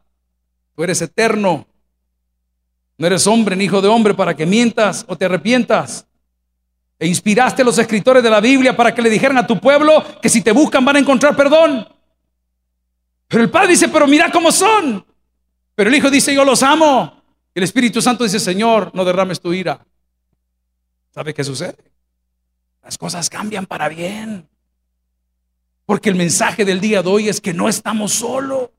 tú 0.75 0.83
eres 0.83 1.01
eterno. 1.01 1.65
No 2.97 3.07
eres 3.07 3.25
hombre 3.27 3.55
ni 3.55 3.63
hijo 3.63 3.81
de 3.81 3.87
hombre 3.87 4.13
para 4.13 4.35
que 4.35 4.45
mientas 4.45 5.05
o 5.07 5.15
te 5.15 5.25
arrepientas. 5.25 6.05
E 6.99 7.07
inspiraste 7.07 7.61
a 7.61 7.65
los 7.65 7.79
escritores 7.79 8.21
de 8.21 8.29
la 8.29 8.41
Biblia 8.41 8.75
para 8.75 8.93
que 8.93 9.01
le 9.01 9.09
dijeran 9.09 9.37
a 9.37 9.47
tu 9.47 9.59
pueblo 9.59 10.03
que 10.21 10.27
si 10.27 10.41
te 10.41 10.51
buscan 10.51 10.83
van 10.83 10.97
a 10.97 10.99
encontrar 10.99 11.35
perdón. 11.35 11.87
Pero 13.29 13.43
el 13.43 13.49
Padre 13.49 13.69
dice, 13.69 13.87
pero 13.87 14.05
mira 14.05 14.29
cómo 14.31 14.51
son. 14.51 15.05
Pero 15.75 15.89
el 15.89 15.95
Hijo 15.95 16.09
dice, 16.09 16.33
yo 16.33 16.43
los 16.43 16.61
amo. 16.61 17.23
Y 17.55 17.59
el 17.59 17.63
Espíritu 17.63 18.01
Santo 18.01 18.25
dice, 18.25 18.39
Señor, 18.39 18.91
no 18.93 19.05
derrames 19.05 19.39
tu 19.39 19.53
ira. 19.53 19.85
¿Sabe 21.13 21.33
qué 21.33 21.43
sucede? 21.43 21.77
Las 22.83 22.97
cosas 22.97 23.29
cambian 23.29 23.65
para 23.65 23.87
bien. 23.87 24.49
Porque 25.85 26.09
el 26.09 26.15
mensaje 26.15 26.65
del 26.65 26.81
día 26.81 27.01
de 27.01 27.09
hoy 27.09 27.29
es 27.29 27.39
que 27.39 27.53
no 27.53 27.69
estamos 27.69 28.13
solos. 28.13 28.69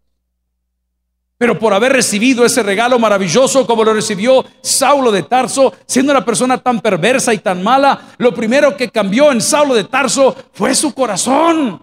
Pero 1.41 1.59
por 1.59 1.73
haber 1.73 1.95
recibido 1.95 2.45
ese 2.45 2.63
regalo 2.63 2.99
maravilloso 2.99 3.67
como 3.67 3.83
lo 3.83 3.95
recibió 3.95 4.45
Saulo 4.61 5.11
de 5.11 5.23
Tarso, 5.23 5.73
siendo 5.87 6.13
una 6.13 6.23
persona 6.23 6.59
tan 6.59 6.81
perversa 6.81 7.33
y 7.33 7.39
tan 7.39 7.63
mala, 7.63 8.13
lo 8.19 8.35
primero 8.35 8.77
que 8.77 8.91
cambió 8.91 9.33
en 9.33 9.41
Saulo 9.41 9.75
de 9.75 9.85
Tarso 9.85 10.37
fue 10.53 10.75
su 10.75 10.93
corazón. 10.93 11.83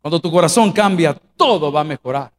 Cuando 0.00 0.18
tu 0.18 0.32
corazón 0.32 0.72
cambia, 0.72 1.12
todo 1.36 1.70
va 1.70 1.82
a 1.82 1.84
mejorar. 1.84 2.32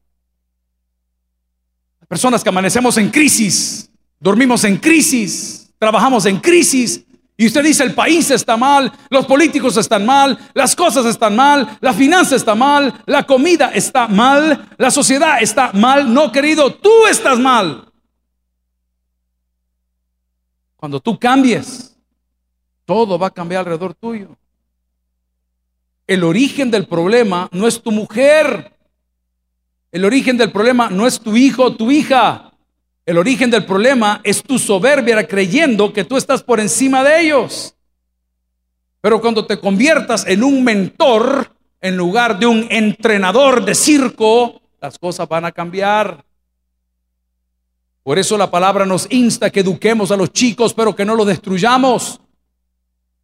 Personas 2.08 2.41
que 2.41 2.50
amanecemos 2.50 2.98
en 2.98 3.12
crisis, 3.12 3.91
dormimos 4.20 4.63
en 4.63 4.77
crisis, 4.77 5.72
trabajamos 5.77 6.25
en 6.25 6.39
crisis, 6.39 7.05
y 7.36 7.48
usted 7.48 7.63
dice, 7.63 7.84
el 7.84 7.96
país 7.96 8.30
está 8.30 8.58
mal, 8.58 8.92
los 9.10 9.25
políticos 9.25 9.75
están 9.78 10.06
mal, 10.06 10.38
las 10.54 10.75
cosas 10.75 11.06
están 11.06 11.36
mal, 11.36 11.78
la 11.82 11.92
finanza 11.92 12.36
está 12.36 12.54
mal, 12.54 12.94
la 13.08 13.24
comida 13.24 13.72
está 13.74 14.08
mal, 14.08 14.70
la 14.78 14.92
sociedad 14.92 15.42
está 15.42 15.72
mal. 15.74 16.13
No, 16.13 16.32
querido, 16.32 16.74
tú 16.75 17.08
estás 17.10 17.40
mal. 17.40 17.92
Cuando 20.75 21.00
tú 21.00 21.18
cambies, 21.18 21.98
todo 22.86 23.18
va 23.18 23.28
a 23.28 23.32
cambiar 23.32 23.60
alrededor 23.62 23.96
tuyo. 23.96 24.38
El 26.06 26.24
origen 26.24 26.70
del 26.70 26.86
problema 26.86 27.50
no 27.52 27.68
es 27.68 27.82
tu 27.82 27.92
mujer. 27.92 28.78
El 29.92 30.06
origen 30.06 30.38
del 30.38 30.52
problema 30.52 30.90
no 30.90 31.08
es 31.08 31.20
tu 31.20 31.36
hijo 31.36 31.63
o 31.63 31.75
tu 31.75 31.90
hija. 31.90 32.52
El 33.05 33.17
origen 33.17 33.50
del 33.50 33.65
problema 33.65 34.22
es 34.24 34.41
tu 34.41 34.57
soberbia 34.57 35.27
creyendo 35.27 35.91
que 35.91 36.05
tú 36.05 36.15
estás 36.15 36.41
por 36.41 36.60
encima 36.60 37.03
de 37.03 37.22
ellos. 37.22 37.75
Pero 39.01 39.19
cuando 39.19 39.45
te 39.45 39.60
conviertas 39.60 40.25
en 40.25 40.43
un 40.43 40.63
mentor 40.63 41.51
en 41.81 41.98
lugar 41.98 42.39
de 42.39 42.45
un 42.45 42.65
entrenador 42.69 43.65
de 43.65 43.75
circo, 43.75 44.62
las 44.79 44.98
cosas 44.98 45.27
van 45.27 45.43
a 45.43 45.51
cambiar. 45.51 46.24
Por 48.03 48.17
eso 48.17 48.38
la 48.38 48.50
palabra 48.50 48.86
nos 48.86 49.07
insta 49.12 49.50
que 49.50 49.60
eduquemos 49.60 50.10
a 50.12 50.17
los 50.17 50.31
chicos, 50.31 50.74
pero 50.74 50.95
que 50.95 51.03
no 51.03 51.15
los 51.15 51.27
destruyamos. 51.27 52.22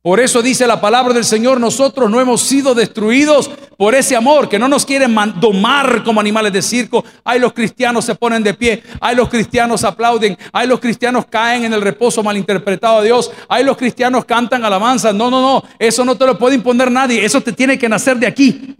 Por 0.02 0.22
eso 0.22 0.42
dice 0.42 0.66
la 0.66 0.80
palabra 0.80 1.14
del 1.14 1.26
Señor, 1.26 1.60
nosotros 1.60 2.10
no 2.10 2.22
hemos 2.22 2.42
sido 2.42 2.74
destruidos 2.74 3.50
por 3.76 3.96
ese 3.96 4.16
amor, 4.16 4.48
que 4.48 4.58
no 4.58 4.70
nos 4.70 4.86
quieren 4.86 5.14
domar 5.42 6.04
como 6.06 6.22
animales 6.22 6.54
de 6.54 6.62
circo. 6.62 7.04
Ay, 7.26 7.38
los 7.40 7.52
cristianos 7.52 8.06
se 8.06 8.16
ponen 8.16 8.42
de 8.42 8.54
pie, 8.54 8.82
ay, 9.02 9.14
los 9.18 9.28
cristianos 9.28 9.84
aplauden, 9.84 10.38
ay, 10.54 10.68
los 10.68 10.80
cristianos 10.80 11.26
caen 11.30 11.66
en 11.66 11.74
el 11.74 11.82
reposo 11.82 12.24
malinterpretado 12.24 13.02
de 13.02 13.08
Dios, 13.08 13.30
ay, 13.50 13.66
los 13.66 13.76
cristianos 13.76 14.24
cantan 14.24 14.64
alabanza. 14.64 15.12
No, 15.12 15.30
no, 15.30 15.42
no, 15.42 15.64
eso 15.78 16.06
no 16.06 16.16
te 16.16 16.26
lo 16.26 16.38
puede 16.38 16.56
imponer 16.56 16.90
nadie, 16.90 17.26
eso 17.26 17.42
te 17.42 17.52
tiene 17.52 17.78
que 17.78 17.90
nacer 17.90 18.18
de 18.18 18.28
aquí. 18.28 18.78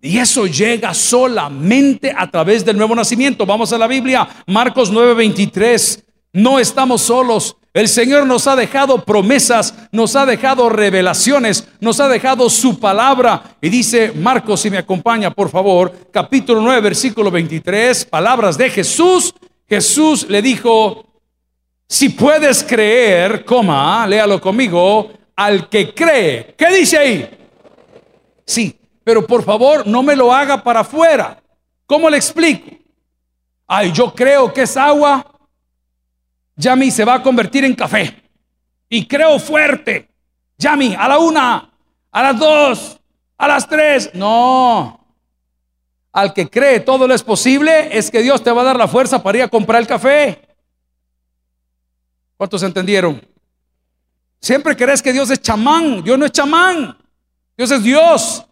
Y 0.00 0.18
eso 0.18 0.48
llega 0.48 0.92
solamente 0.94 2.12
a 2.16 2.28
través 2.28 2.64
del 2.64 2.76
nuevo 2.76 2.96
nacimiento. 2.96 3.46
Vamos 3.46 3.72
a 3.72 3.78
la 3.78 3.86
Biblia, 3.86 4.28
Marcos 4.48 4.90
9:23. 4.90 6.02
No 6.32 6.58
estamos 6.58 7.02
solos. 7.02 7.56
El 7.74 7.88
Señor 7.88 8.26
nos 8.26 8.46
ha 8.46 8.54
dejado 8.54 9.02
promesas, 9.02 9.74
nos 9.92 10.14
ha 10.14 10.26
dejado 10.26 10.68
revelaciones, 10.68 11.66
nos 11.80 12.00
ha 12.00 12.08
dejado 12.08 12.50
su 12.50 12.78
palabra. 12.78 13.56
Y 13.62 13.70
dice 13.70 14.12
Marcos, 14.12 14.60
si 14.60 14.70
me 14.70 14.76
acompaña, 14.76 15.30
por 15.30 15.48
favor, 15.48 15.90
capítulo 16.10 16.60
9, 16.60 16.82
versículo 16.82 17.30
23, 17.30 18.04
palabras 18.04 18.58
de 18.58 18.68
Jesús. 18.68 19.34
Jesús 19.66 20.28
le 20.28 20.42
dijo, 20.42 21.06
si 21.88 22.10
puedes 22.10 22.62
creer, 22.62 23.42
coma, 23.42 24.06
léalo 24.06 24.38
conmigo, 24.38 25.10
al 25.34 25.70
que 25.70 25.94
cree. 25.94 26.54
¿Qué 26.58 26.76
dice 26.76 26.98
ahí? 26.98 27.30
Sí, 28.44 28.78
pero 29.02 29.26
por 29.26 29.42
favor 29.42 29.86
no 29.86 30.02
me 30.02 30.14
lo 30.14 30.30
haga 30.30 30.62
para 30.62 30.80
afuera. 30.80 31.42
¿Cómo 31.86 32.10
le 32.10 32.18
explico? 32.18 32.70
Ay, 33.66 33.92
yo 33.92 34.14
creo 34.14 34.52
que 34.52 34.62
es 34.62 34.76
agua. 34.76 35.31
Yami 36.56 36.90
se 36.90 37.04
va 37.04 37.14
a 37.14 37.22
convertir 37.22 37.64
en 37.64 37.74
café. 37.74 38.22
Y 38.88 39.06
creo 39.06 39.38
fuerte. 39.38 40.08
Yami, 40.58 40.94
a 40.94 41.08
la 41.08 41.18
una, 41.18 41.70
a 42.10 42.22
las 42.22 42.38
dos, 42.38 43.00
a 43.38 43.48
las 43.48 43.68
tres. 43.68 44.10
No. 44.14 44.98
Al 46.12 46.34
que 46.34 46.48
cree 46.48 46.80
todo 46.80 47.08
lo 47.08 47.14
es 47.14 47.22
posible, 47.22 47.96
es 47.96 48.10
que 48.10 48.22
Dios 48.22 48.42
te 48.42 48.52
va 48.52 48.60
a 48.60 48.66
dar 48.66 48.76
la 48.76 48.86
fuerza 48.86 49.22
para 49.22 49.38
ir 49.38 49.44
a 49.44 49.48
comprar 49.48 49.80
el 49.80 49.86
café. 49.86 50.42
¿Cuántos 52.36 52.62
entendieron? 52.62 53.20
Siempre 54.40 54.76
crees 54.76 55.00
que 55.00 55.12
Dios 55.12 55.30
es 55.30 55.40
chamán. 55.40 56.02
Dios 56.02 56.18
no 56.18 56.26
es 56.26 56.32
chamán. 56.32 56.98
Dios 57.56 57.70
es 57.70 57.82
Dios. 57.82 58.44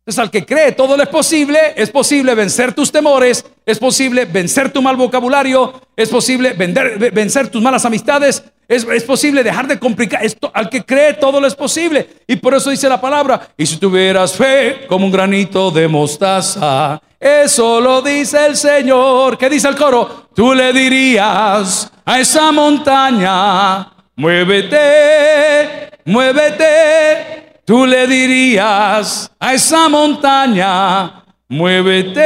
Entonces, 0.00 0.18
al 0.18 0.30
que 0.30 0.46
cree 0.46 0.72
todo 0.72 0.96
lo 0.96 1.02
es 1.02 1.10
posible, 1.10 1.58
es 1.76 1.90
posible 1.90 2.34
vencer 2.34 2.72
tus 2.72 2.90
temores, 2.90 3.44
es 3.66 3.78
posible 3.78 4.24
vencer 4.24 4.72
tu 4.72 4.80
mal 4.80 4.96
vocabulario, 4.96 5.78
es 5.94 6.08
posible 6.08 6.54
vencer 6.54 7.48
tus 7.48 7.60
malas 7.60 7.84
amistades, 7.84 8.42
es, 8.66 9.04
posible 9.04 9.44
dejar 9.44 9.68
de 9.68 9.78
complicar. 9.78 10.24
Esto, 10.24 10.50
al 10.54 10.70
que 10.70 10.84
cree 10.84 11.12
todo 11.14 11.38
lo 11.38 11.46
es 11.46 11.54
posible. 11.54 12.08
Y 12.26 12.36
por 12.36 12.54
eso 12.54 12.70
dice 12.70 12.88
la 12.88 12.98
palabra, 12.98 13.48
y 13.58 13.66
si 13.66 13.76
tuvieras 13.76 14.32
fe 14.32 14.86
como 14.88 15.04
un 15.04 15.12
granito 15.12 15.70
de 15.70 15.86
mostaza, 15.86 17.02
eso 17.18 17.78
lo 17.78 18.00
dice 18.00 18.46
el 18.46 18.56
Señor. 18.56 19.36
¿Qué 19.36 19.50
dice 19.50 19.68
el 19.68 19.76
coro? 19.76 20.28
Tú 20.34 20.54
le 20.54 20.72
dirías 20.72 21.92
a 22.06 22.20
esa 22.20 22.50
montaña, 22.52 23.92
muévete, 24.16 25.90
muévete 26.06 27.49
tú 27.70 27.86
le 27.86 28.04
dirías 28.08 29.30
a 29.38 29.54
esa 29.54 29.88
montaña, 29.88 31.22
muévete, 31.46 32.20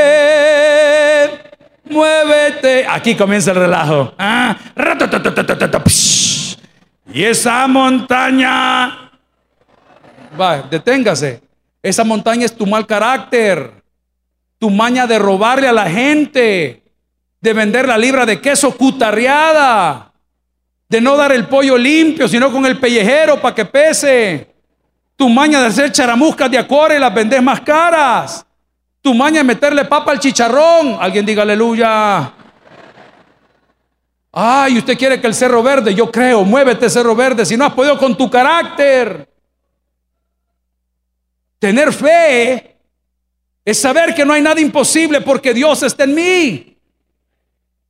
muévete. 1.84 2.86
Aquí 2.88 3.14
comienza 3.14 3.50
el 3.50 3.58
relajo. 3.58 4.14
Ah, 4.16 4.56
y 7.12 7.24
esa 7.24 7.66
montaña, 7.66 9.10
va, 10.40 10.62
deténgase. 10.62 11.42
Esa 11.82 12.04
montaña 12.04 12.46
es 12.46 12.56
tu 12.56 12.64
mal 12.64 12.86
carácter, 12.86 13.70
tu 14.58 14.70
maña 14.70 15.06
de 15.06 15.18
robarle 15.18 15.68
a 15.68 15.72
la 15.72 15.90
gente, 15.90 16.82
de 17.42 17.52
vender 17.52 17.86
la 17.86 17.98
libra 17.98 18.24
de 18.24 18.40
queso 18.40 18.74
cutarreada, 18.74 20.10
de 20.88 21.02
no 21.02 21.18
dar 21.18 21.32
el 21.32 21.48
pollo 21.48 21.76
limpio, 21.76 22.28
sino 22.28 22.50
con 22.50 22.64
el 22.64 22.80
pellejero 22.80 23.42
para 23.42 23.54
que 23.54 23.66
pese 23.66 24.53
tu 25.16 25.28
maña 25.28 25.60
de 25.60 25.66
hacer 25.66 25.92
charamuscas 25.92 26.50
de 26.50 26.58
acore 26.58 26.98
las 26.98 27.14
vendes 27.14 27.42
más 27.42 27.60
caras. 27.60 28.44
Tu 29.00 29.14
maña 29.14 29.38
de 29.38 29.44
meterle 29.44 29.84
papa 29.84 30.12
al 30.12 30.18
chicharrón. 30.18 30.96
Alguien 31.00 31.24
diga 31.24 31.42
aleluya. 31.42 32.32
Ay, 34.32 34.78
usted 34.78 34.98
quiere 34.98 35.20
que 35.20 35.28
el 35.28 35.34
cerro 35.34 35.62
verde, 35.62 35.94
yo 35.94 36.10
creo, 36.10 36.42
muévete 36.42 36.90
cerro 36.90 37.14
verde, 37.14 37.46
si 37.46 37.56
no 37.56 37.64
has 37.66 37.72
podido 37.72 37.96
con 37.96 38.16
tu 38.16 38.28
carácter. 38.28 39.28
Tener 41.60 41.92
fe 41.92 42.76
es 43.64 43.80
saber 43.80 44.12
que 44.12 44.24
no 44.24 44.32
hay 44.32 44.42
nada 44.42 44.60
imposible 44.60 45.20
porque 45.20 45.54
Dios 45.54 45.84
está 45.84 46.02
en 46.02 46.14
mí. 46.16 46.76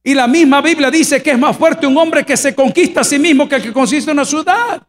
Y 0.03 0.13
la 0.13 0.27
misma 0.27 0.61
Biblia 0.61 0.91
dice 0.91 1.23
que 1.23 1.31
es 1.31 1.39
más 1.39 1.57
fuerte 1.57 1.87
un 1.87 1.97
hombre 1.97 2.25
que 2.25 2.37
se 2.37 2.55
conquista 2.55 3.01
a 3.01 3.05
sí 3.05 3.19
mismo 3.19 3.49
que 3.49 3.55
el 3.57 3.63
que 3.63 3.73
consiste 3.73 4.11
en 4.11 4.19
una 4.19 4.27
ciudad. 4.27 4.87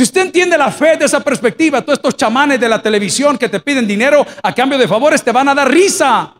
Si 0.00 0.04
usted 0.04 0.22
entiende 0.22 0.56
la 0.56 0.72
fe 0.72 0.96
de 0.96 1.04
esa 1.04 1.20
perspectiva, 1.20 1.82
todos 1.82 1.98
estos 1.98 2.16
chamanes 2.16 2.58
de 2.58 2.66
la 2.70 2.80
televisión 2.80 3.36
que 3.36 3.50
te 3.50 3.60
piden 3.60 3.86
dinero 3.86 4.24
a 4.42 4.54
cambio 4.54 4.78
de 4.78 4.88
favores 4.88 5.22
te 5.22 5.30
van 5.30 5.46
a 5.50 5.54
dar 5.54 5.70
risa. 5.70 6.36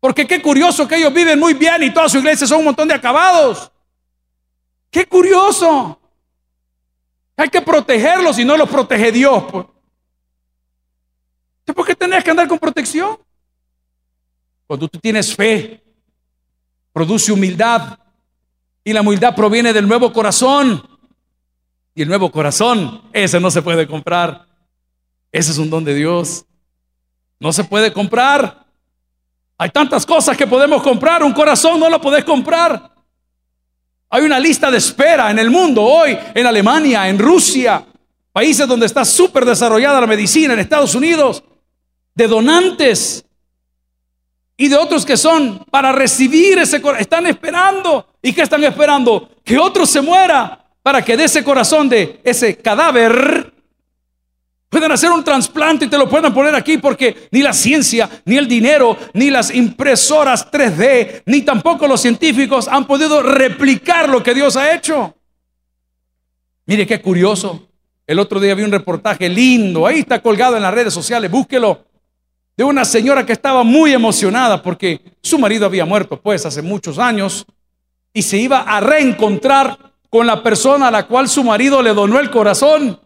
Porque 0.00 0.26
qué 0.26 0.40
curioso 0.40 0.88
que 0.88 0.96
ellos 0.96 1.12
viven 1.12 1.38
muy 1.38 1.52
bien 1.52 1.82
y 1.82 1.92
toda 1.92 2.08
su 2.08 2.16
iglesia 2.16 2.46
son 2.46 2.60
un 2.60 2.64
montón 2.64 2.88
de 2.88 2.94
acabados. 2.94 3.70
Qué 4.90 5.04
curioso. 5.04 6.00
Hay 7.36 7.50
que 7.50 7.60
protegerlos 7.60 8.38
y 8.38 8.44
no 8.46 8.56
los 8.56 8.70
protege 8.70 9.12
Dios. 9.12 9.44
Pues. 9.52 9.66
¿Por 11.66 11.86
qué 11.86 11.94
tenés 11.94 12.24
que 12.24 12.30
andar 12.30 12.48
con 12.48 12.58
protección? 12.58 13.18
Cuando 14.66 14.88
tú 14.88 14.98
tienes 14.98 15.36
fe, 15.36 15.84
produce 16.90 17.30
humildad. 17.30 17.98
Y 18.82 18.94
la 18.94 19.02
humildad 19.02 19.34
proviene 19.34 19.74
del 19.74 19.86
nuevo 19.86 20.10
corazón. 20.10 20.97
Y 21.98 22.02
el 22.02 22.08
nuevo 22.08 22.30
corazón, 22.30 23.02
ese 23.12 23.40
no 23.40 23.50
se 23.50 23.60
puede 23.60 23.84
comprar. 23.88 24.46
Ese 25.32 25.50
es 25.50 25.58
un 25.58 25.68
don 25.68 25.82
de 25.82 25.96
Dios. 25.96 26.44
No 27.40 27.52
se 27.52 27.64
puede 27.64 27.92
comprar. 27.92 28.64
Hay 29.58 29.70
tantas 29.70 30.06
cosas 30.06 30.36
que 30.36 30.46
podemos 30.46 30.80
comprar. 30.80 31.24
Un 31.24 31.32
corazón 31.32 31.80
no 31.80 31.90
lo 31.90 32.00
podés 32.00 32.24
comprar. 32.24 32.94
Hay 34.10 34.22
una 34.22 34.38
lista 34.38 34.70
de 34.70 34.78
espera 34.78 35.28
en 35.32 35.40
el 35.40 35.50
mundo 35.50 35.82
hoy, 35.82 36.16
en 36.36 36.46
Alemania, 36.46 37.08
en 37.08 37.18
Rusia, 37.18 37.84
países 38.32 38.68
donde 38.68 38.86
está 38.86 39.04
súper 39.04 39.44
desarrollada 39.44 40.00
la 40.00 40.06
medicina, 40.06 40.54
en 40.54 40.60
Estados 40.60 40.94
Unidos, 40.94 41.42
de 42.14 42.28
donantes 42.28 43.24
y 44.56 44.68
de 44.68 44.76
otros 44.76 45.04
que 45.04 45.16
son 45.16 45.66
para 45.68 45.90
recibir 45.90 46.60
ese 46.60 46.80
corazón. 46.80 47.02
Están 47.02 47.26
esperando. 47.26 48.06
¿Y 48.22 48.32
qué 48.32 48.42
están 48.42 48.62
esperando? 48.62 49.30
Que 49.42 49.58
otro 49.58 49.84
se 49.84 50.00
muera 50.00 50.67
para 50.88 51.04
que 51.04 51.18
de 51.18 51.24
ese 51.24 51.44
corazón, 51.44 51.86
de 51.86 52.18
ese 52.24 52.56
cadáver, 52.56 53.52
puedan 54.70 54.90
hacer 54.90 55.10
un 55.10 55.22
trasplante 55.22 55.84
y 55.84 55.88
te 55.88 55.98
lo 55.98 56.08
puedan 56.08 56.32
poner 56.32 56.54
aquí 56.54 56.78
porque 56.78 57.28
ni 57.30 57.42
la 57.42 57.52
ciencia, 57.52 58.08
ni 58.24 58.38
el 58.38 58.48
dinero, 58.48 58.96
ni 59.12 59.28
las 59.28 59.54
impresoras 59.54 60.50
3D, 60.50 61.24
ni 61.26 61.42
tampoco 61.42 61.86
los 61.86 62.00
científicos 62.00 62.68
han 62.68 62.86
podido 62.86 63.22
replicar 63.22 64.08
lo 64.08 64.22
que 64.22 64.32
Dios 64.32 64.56
ha 64.56 64.74
hecho. 64.74 65.14
Mire 66.64 66.86
qué 66.86 67.02
curioso. 67.02 67.68
El 68.06 68.18
otro 68.18 68.40
día 68.40 68.54
vi 68.54 68.62
un 68.62 68.72
reportaje 68.72 69.28
lindo, 69.28 69.86
ahí 69.86 69.98
está 69.98 70.22
colgado 70.22 70.56
en 70.56 70.62
las 70.62 70.72
redes 70.72 70.94
sociales, 70.94 71.30
búsquelo, 71.30 71.84
de 72.56 72.64
una 72.64 72.86
señora 72.86 73.26
que 73.26 73.34
estaba 73.34 73.62
muy 73.62 73.92
emocionada 73.92 74.62
porque 74.62 75.02
su 75.20 75.38
marido 75.38 75.66
había 75.66 75.84
muerto 75.84 76.18
pues 76.18 76.46
hace 76.46 76.62
muchos 76.62 76.98
años 76.98 77.44
y 78.14 78.22
se 78.22 78.38
iba 78.38 78.60
a 78.60 78.80
reencontrar 78.80 79.87
con 80.10 80.26
la 80.26 80.42
persona 80.42 80.88
a 80.88 80.90
la 80.90 81.06
cual 81.06 81.28
su 81.28 81.44
marido 81.44 81.82
le 81.82 81.94
donó 81.94 82.18
el 82.18 82.30
corazón. 82.30 83.00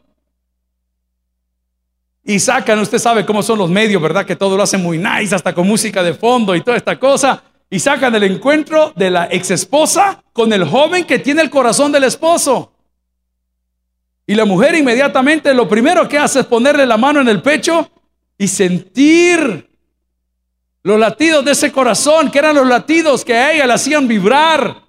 Y 2.24 2.38
sacan, 2.38 2.78
usted 2.78 2.98
sabe 2.98 3.26
cómo 3.26 3.42
son 3.42 3.58
los 3.58 3.68
medios, 3.68 4.00
¿verdad? 4.00 4.24
Que 4.24 4.36
todo 4.36 4.56
lo 4.56 4.62
hacen 4.62 4.82
muy 4.82 4.98
nice, 4.98 5.34
hasta 5.34 5.52
con 5.52 5.66
música 5.66 6.02
de 6.02 6.14
fondo 6.14 6.54
y 6.54 6.60
toda 6.60 6.76
esta 6.76 6.98
cosa. 6.98 7.42
Y 7.68 7.80
sacan 7.80 8.14
el 8.14 8.22
encuentro 8.22 8.92
de 8.94 9.10
la 9.10 9.28
ex 9.30 9.50
esposa 9.50 10.22
con 10.32 10.52
el 10.52 10.64
joven 10.64 11.04
que 11.04 11.18
tiene 11.18 11.42
el 11.42 11.50
corazón 11.50 11.90
del 11.90 12.04
esposo. 12.04 12.72
Y 14.26 14.34
la 14.34 14.44
mujer 14.44 14.74
inmediatamente 14.76 15.52
lo 15.52 15.68
primero 15.68 16.08
que 16.08 16.18
hace 16.18 16.40
es 16.40 16.46
ponerle 16.46 16.86
la 16.86 16.96
mano 16.96 17.20
en 17.20 17.28
el 17.28 17.42
pecho 17.42 17.90
y 18.38 18.46
sentir 18.46 19.68
los 20.84 20.98
latidos 20.98 21.44
de 21.44 21.52
ese 21.52 21.72
corazón, 21.72 22.30
que 22.30 22.38
eran 22.38 22.56
los 22.56 22.66
latidos 22.66 23.24
que 23.24 23.34
a 23.34 23.52
ella 23.52 23.66
le 23.66 23.72
hacían 23.72 24.06
vibrar. 24.06 24.81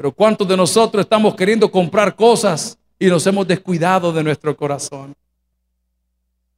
Pero 0.00 0.12
¿cuántos 0.12 0.48
de 0.48 0.56
nosotros 0.56 1.02
estamos 1.02 1.34
queriendo 1.34 1.70
comprar 1.70 2.16
cosas 2.16 2.78
y 2.98 3.08
nos 3.08 3.26
hemos 3.26 3.46
descuidado 3.46 4.10
de 4.14 4.24
nuestro 4.24 4.56
corazón? 4.56 5.14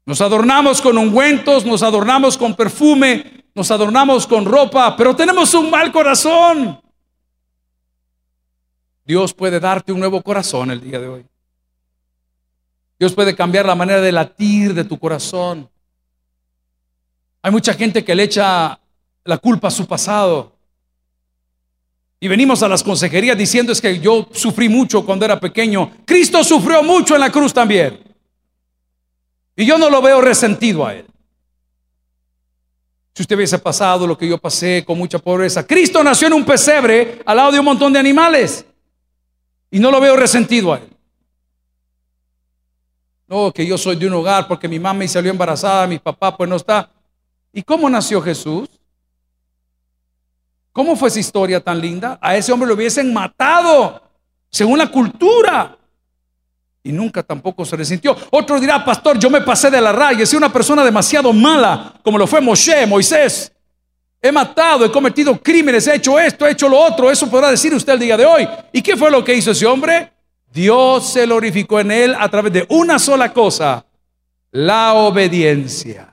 Nos 0.07 0.21
adornamos 0.21 0.81
con 0.81 0.97
ungüentos, 0.97 1.67
nos 1.67 1.83
adornamos 1.83 2.39
con 2.39 2.55
perfume, 2.55 3.45
nos 3.53 3.69
adornamos 3.73 4.29
con 4.29 4.45
ropa, 4.45 4.97
pero 4.97 5.17
tenemos 5.17 5.53
un 5.55 5.73
mal 5.73 5.91
corazón. 5.91 6.81
Dios 9.05 9.35
puede 9.35 9.59
darte 9.59 9.91
un 9.91 9.99
nuevo 9.99 10.23
corazón 10.23 10.71
el 10.71 10.81
día 10.81 11.01
de 11.01 11.09
hoy. 11.09 11.27
Dios 12.97 13.13
puede 13.13 13.35
cambiar 13.35 13.67
la 13.67 13.75
manera 13.75 14.01
de 14.01 14.13
latir 14.13 14.73
de 14.73 14.85
tu 14.85 14.97
corazón. 15.01 15.69
Hay 17.43 17.51
mucha 17.51 17.75
gente 17.75 18.05
que 18.05 18.15
le 18.15 18.23
echa 18.23 18.79
la 19.25 19.39
culpa 19.39 19.67
a 19.67 19.73
su 19.73 19.85
pasado. 19.85 20.53
Y 22.23 22.29
venimos 22.29 22.63
a 22.63 22.69
las 22.69 22.85
consejerías 22.85 23.37
diciendo 23.37 23.73
es 23.73 23.81
que 23.81 23.99
yo 23.99 24.29
sufrí 24.31 24.69
mucho 24.69 25.05
cuando 25.05 25.25
era 25.25 25.41
pequeño. 25.41 25.91
Cristo 26.05 26.45
sufrió 26.45 26.81
mucho 26.81 27.17
en 27.17 27.21
la 27.21 27.33
cruz 27.33 27.53
también. 27.53 27.99
Y 29.57 29.67
yo 29.67 29.77
no 29.77 29.91
lo 29.91 30.01
veo 30.01 30.21
resentido 30.21 30.87
a 30.87 30.95
él. 30.95 31.05
Si 33.13 33.23
usted 33.23 33.35
hubiese 33.35 33.59
pasado 33.59 34.07
lo 34.07 34.17
que 34.17 34.29
yo 34.29 34.39
pasé 34.39 34.85
con 34.87 34.99
mucha 34.99 35.19
pobreza. 35.19 35.67
Cristo 35.67 36.05
nació 36.05 36.29
en 36.29 36.35
un 36.35 36.45
pesebre 36.45 37.23
al 37.27 37.39
lado 37.39 37.51
de 37.51 37.59
un 37.59 37.65
montón 37.65 37.93
de 37.93 37.99
animales. 37.99 38.65
Y 39.69 39.81
no 39.81 39.91
lo 39.91 40.01
veo 40.01 40.15
resentido 40.15 40.73
a 40.73 40.77
él. 40.79 40.89
No, 43.27 43.51
que 43.51 43.67
yo 43.67 43.77
soy 43.77 43.97
de 43.97 44.07
un 44.07 44.15
hogar 44.15 44.47
porque 44.47 44.69
mi 44.69 44.79
mamá 44.79 45.01
me 45.01 45.09
salió 45.09 45.33
embarazada, 45.33 45.89
mi 45.89 45.99
papá 45.99 46.37
pues 46.37 46.49
no 46.49 46.55
está. 46.55 46.89
¿Y 47.53 47.65
cómo 47.65 47.91
nació 47.91 48.23
Jesús? 48.23 48.69
¿Cómo 50.73 50.97
fue 50.97 51.09
esa 51.09 51.21
historia 51.21 51.61
tan 51.61 51.81
linda? 51.81 52.19
A 52.21 52.35
ese 52.35 52.51
hombre 52.51 52.67
lo 52.67 52.75
hubiesen 52.75 53.13
matado, 53.13 54.03
según 54.49 54.79
la 54.79 54.91
cultura. 54.91 55.77
Y 56.83 56.91
nunca 56.91 57.23
tampoco 57.23 57.65
se 57.65 57.77
resintió. 57.77 58.17
Otro 58.31 58.59
dirá, 58.59 58.85
pastor, 58.85 59.19
yo 59.19 59.31
me 59.31 59.43
pasé 59.43 59.71
de 59.71 59.81
la 59.81 59.93
raya, 59.93 60.25
soy 60.25 60.39
una 60.39 60.53
persona 60.53 60.83
demasiado 60.83 61.33
mala, 61.33 61.95
como 62.03 62.19
lo 62.19 62.27
fue 62.27 62.41
Moshe, 62.41 62.87
Moisés. 62.87 63.53
He 64.21 64.33
matado, 64.33 64.85
he 64.85 64.91
cometido 64.91 65.41
crímenes, 65.41 65.87
he 65.87 65.97
hecho 65.97 66.19
esto, 66.19 66.47
he 66.47 66.53
hecho 66.53 66.69
lo 66.69 66.79
otro. 66.79 67.11
Eso 67.11 67.29
podrá 67.29 67.51
decir 67.51 67.75
usted 67.75 67.93
el 67.93 67.99
día 67.99 68.17
de 68.17 68.25
hoy. 68.25 68.49
¿Y 68.73 68.81
qué 68.81 68.97
fue 68.97 69.11
lo 69.11 69.23
que 69.23 69.35
hizo 69.35 69.51
ese 69.51 69.67
hombre? 69.67 70.13
Dios 70.53 71.13
se 71.13 71.27
glorificó 71.27 71.81
en 71.81 71.91
él 71.91 72.15
a 72.19 72.29
través 72.29 72.53
de 72.53 72.67
una 72.69 72.99
sola 72.99 73.33
cosa, 73.33 73.85
la 74.51 74.95
obediencia. 74.95 76.12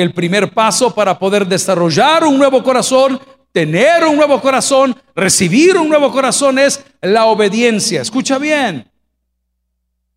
El 0.00 0.14
primer 0.14 0.54
paso 0.54 0.94
para 0.94 1.18
poder 1.18 1.46
desarrollar 1.46 2.24
un 2.24 2.38
nuevo 2.38 2.62
corazón, 2.62 3.20
tener 3.52 4.02
un 4.06 4.16
nuevo 4.16 4.40
corazón, 4.40 4.96
recibir 5.14 5.76
un 5.76 5.90
nuevo 5.90 6.10
corazón 6.10 6.58
es 6.58 6.82
la 7.02 7.26
obediencia. 7.26 8.00
Escucha 8.00 8.38
bien. 8.38 8.90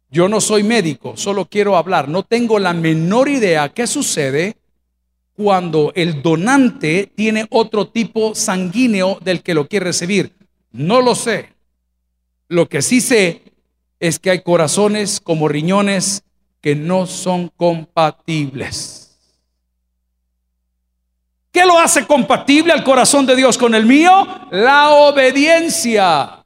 Yo 0.10 0.30
no 0.30 0.40
soy 0.40 0.64
médico, 0.64 1.18
solo 1.18 1.44
quiero 1.44 1.76
hablar. 1.76 2.08
No 2.08 2.24
tengo 2.24 2.60
la 2.60 2.72
menor 2.72 3.28
idea 3.28 3.68
qué 3.68 3.86
sucede 3.86 4.56
cuando 5.36 5.92
el 5.96 6.22
donante 6.22 7.12
tiene 7.14 7.46
otro 7.50 7.90
tipo 7.90 8.36
sanguíneo 8.36 9.20
del 9.22 9.44
que 9.44 9.54
lo 9.54 9.68
quiere 9.68 9.88
recibir. 9.88 10.32
No 10.72 11.02
lo 11.02 11.14
sé. 11.14 11.50
Lo 12.48 12.70
que 12.70 12.82
sí 12.82 13.02
sé 13.02 13.42
es 14.00 14.18
que 14.18 14.30
hay 14.30 14.44
corazones 14.44 15.20
como 15.20 15.50
riñones 15.50 16.24
que 16.62 16.74
no 16.74 17.06
son 17.06 17.52
compatibles. 17.58 19.03
¿Qué 21.54 21.68
lo 21.68 21.78
hace 21.78 22.08
compatible 22.08 22.74
al 22.74 22.84
corazón 22.84 23.28
de 23.28 23.36
Dios 23.36 23.60
con 23.60 23.76
el 23.76 23.86
mío? 23.86 24.28
La 24.50 24.90
obediencia. 24.90 26.43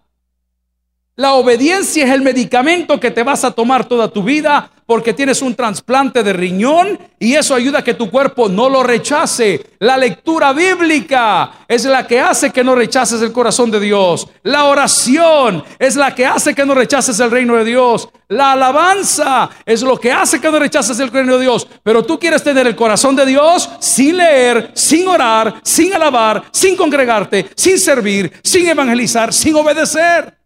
La 1.19 1.33
obediencia 1.33 2.05
es 2.05 2.11
el 2.11 2.21
medicamento 2.21 2.99
que 2.99 3.09
te 3.09 3.23
vas 3.23 3.43
a 3.43 3.49
tomar 3.49 3.85
toda 3.85 4.07
tu 4.07 4.21
vida 4.21 4.69
porque 4.85 5.13
tienes 5.13 5.41
un 5.41 5.55
trasplante 5.55 6.21
de 6.21 6.31
riñón 6.31 6.99
y 7.17 7.33
eso 7.33 7.55
ayuda 7.55 7.79
a 7.79 7.83
que 7.83 7.95
tu 7.95 8.11
cuerpo 8.11 8.47
no 8.49 8.69
lo 8.69 8.83
rechace. 8.83 9.65
La 9.79 9.97
lectura 9.97 10.53
bíblica 10.53 11.65
es 11.67 11.85
la 11.85 12.05
que 12.05 12.19
hace 12.19 12.51
que 12.51 12.63
no 12.63 12.75
rechaces 12.75 13.19
el 13.23 13.31
corazón 13.31 13.71
de 13.71 13.79
Dios. 13.79 14.27
La 14.43 14.65
oración 14.65 15.63
es 15.79 15.95
la 15.95 16.13
que 16.13 16.23
hace 16.23 16.53
que 16.53 16.67
no 16.67 16.75
rechaces 16.75 17.19
el 17.19 17.31
reino 17.31 17.55
de 17.55 17.65
Dios. 17.65 18.09
La 18.27 18.51
alabanza 18.51 19.49
es 19.65 19.81
lo 19.81 19.99
que 19.99 20.11
hace 20.11 20.39
que 20.39 20.51
no 20.51 20.59
rechaces 20.59 20.99
el 20.99 21.09
reino 21.09 21.33
de 21.37 21.41
Dios. 21.41 21.67
Pero 21.81 22.05
tú 22.05 22.19
quieres 22.19 22.43
tener 22.43 22.67
el 22.67 22.75
corazón 22.75 23.15
de 23.15 23.25
Dios 23.25 23.67
sin 23.79 24.17
leer, 24.17 24.69
sin 24.75 25.07
orar, 25.07 25.61
sin 25.63 25.95
alabar, 25.95 26.43
sin 26.51 26.75
congregarte, 26.75 27.49
sin 27.55 27.79
servir, 27.79 28.31
sin 28.43 28.67
evangelizar, 28.67 29.33
sin 29.33 29.55
obedecer. 29.55 30.37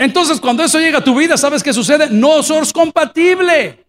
Entonces, 0.00 0.40
cuando 0.40 0.64
eso 0.64 0.78
llega 0.80 1.00
a 1.00 1.04
tu 1.04 1.14
vida, 1.14 1.36
¿sabes 1.36 1.62
qué 1.62 1.74
sucede? 1.74 2.08
No 2.08 2.42
sos 2.42 2.72
compatible. 2.72 3.84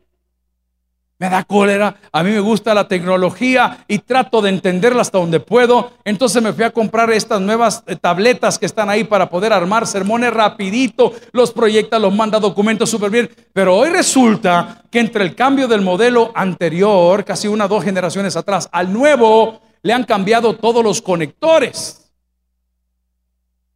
Me 1.18 1.30
da 1.30 1.46
cólera, 1.46 1.96
a 2.12 2.22
mí 2.22 2.32
me 2.32 2.42
gusta 2.42 2.74
la 2.74 2.90
tecnología 2.90 3.86
y 3.88 4.00
trato 4.00 4.42
de 4.42 4.50
entenderla 4.50 5.04
hasta 5.04 5.20
donde 5.20 5.40
puedo. 5.40 5.94
Entonces 6.04 6.44
me 6.44 6.52
fui 6.52 6.66
a 6.66 6.72
comprar 6.72 7.10
estas 7.12 7.40
nuevas 7.40 7.84
eh, 7.88 7.96
tabletas 7.96 8.60
que 8.60 8.66
están 8.66 8.90
ahí 8.90 9.06
para 9.06 9.30
poder 9.30 9.54
armar 9.54 9.88
sermones 9.88 10.34
rapidito, 10.34 11.14
los 11.32 11.54
proyecta, 11.54 11.98
los 11.98 12.14
manda 12.14 12.42
documentos 12.42 12.90
súper 12.90 13.10
bien. 13.10 13.30
Pero 13.54 13.78
hoy 13.78 13.90
resulta 13.92 14.84
que 14.92 15.00
entre 15.00 15.24
el 15.24 15.34
cambio 15.34 15.70
del 15.70 15.80
modelo 15.80 16.34
anterior, 16.36 17.24
casi 17.24 17.48
una 17.48 17.66
o 17.66 17.70
dos 17.70 17.86
generaciones 17.86 18.36
atrás, 18.36 18.68
al 18.74 18.92
nuevo, 18.92 19.62
le 19.82 19.94
han 19.94 20.04
cambiado 20.04 20.58
todos 20.58 20.84
los 20.84 21.02
conectores. 21.02 22.01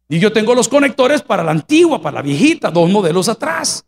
Y 0.08 0.18
yo 0.18 0.32
tengo 0.32 0.54
los 0.54 0.68
conectores 0.68 1.22
para 1.22 1.42
la 1.42 1.50
antigua, 1.50 2.00
para 2.00 2.16
la 2.16 2.22
viejita, 2.22 2.70
dos 2.70 2.88
modelos 2.88 3.28
atrás. 3.28 3.84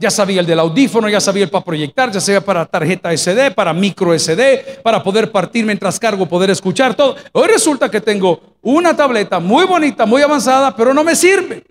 Ya 0.00 0.10
sabía 0.10 0.40
el 0.40 0.46
del 0.46 0.60
audífono, 0.60 1.08
ya 1.08 1.20
sabía 1.20 1.44
el 1.44 1.50
para 1.50 1.64
proyectar, 1.64 2.12
ya 2.12 2.20
sabía 2.20 2.44
para 2.44 2.66
tarjeta 2.66 3.16
SD, 3.16 3.50
para 3.52 3.72
micro 3.72 4.16
SD, 4.16 4.80
para 4.82 5.02
poder 5.02 5.32
partir 5.32 5.64
mientras 5.64 5.98
cargo, 5.98 6.26
poder 6.26 6.50
escuchar 6.50 6.94
todo. 6.94 7.16
Hoy 7.32 7.48
resulta 7.48 7.90
que 7.90 8.00
tengo 8.00 8.56
una 8.62 8.94
tableta 8.94 9.40
muy 9.40 9.66
bonita, 9.66 10.06
muy 10.06 10.22
avanzada, 10.22 10.76
pero 10.76 10.94
no 10.94 11.02
me 11.02 11.16
sirve. 11.16 11.64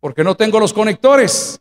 Porque 0.00 0.22
no 0.22 0.34
tengo 0.34 0.60
los 0.60 0.72
conectores. 0.72 1.60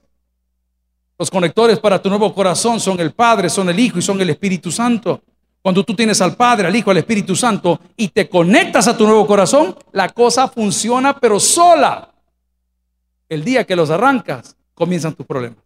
Los 1.18 1.30
conectores 1.30 1.80
para 1.80 2.02
tu 2.02 2.10
nuevo 2.10 2.34
corazón 2.34 2.82
son 2.82 3.00
el 3.00 3.14
Padre, 3.14 3.50
son 3.50 3.70
el 3.70 3.80
Hijo 3.80 4.00
y 4.00 4.02
son 4.02 4.20
el 4.20 4.32
Espíritu 4.32 4.70
Santo. 4.70 5.22
Cuando 5.66 5.84
tú 5.84 5.96
tienes 5.96 6.22
al 6.22 6.36
Padre, 6.36 6.68
al 6.68 6.76
Hijo, 6.76 6.92
al 6.92 6.98
Espíritu 6.98 7.36
Santo 7.36 7.80
y 7.98 8.10
te 8.10 8.30
conectas 8.30 8.88
a 8.88 8.96
tu 8.96 9.04
nuevo 9.04 9.26
corazón, 9.26 9.76
la 9.94 10.10
cosa 10.10 10.48
funciona 10.48 11.20
pero 11.20 11.40
sola. 11.40 12.14
El 13.28 13.44
día 13.44 13.66
que 13.66 13.76
los 13.76 13.90
arrancas, 13.90 14.56
comienzan 14.76 15.16
tus 15.16 15.26
problemas. 15.26 15.58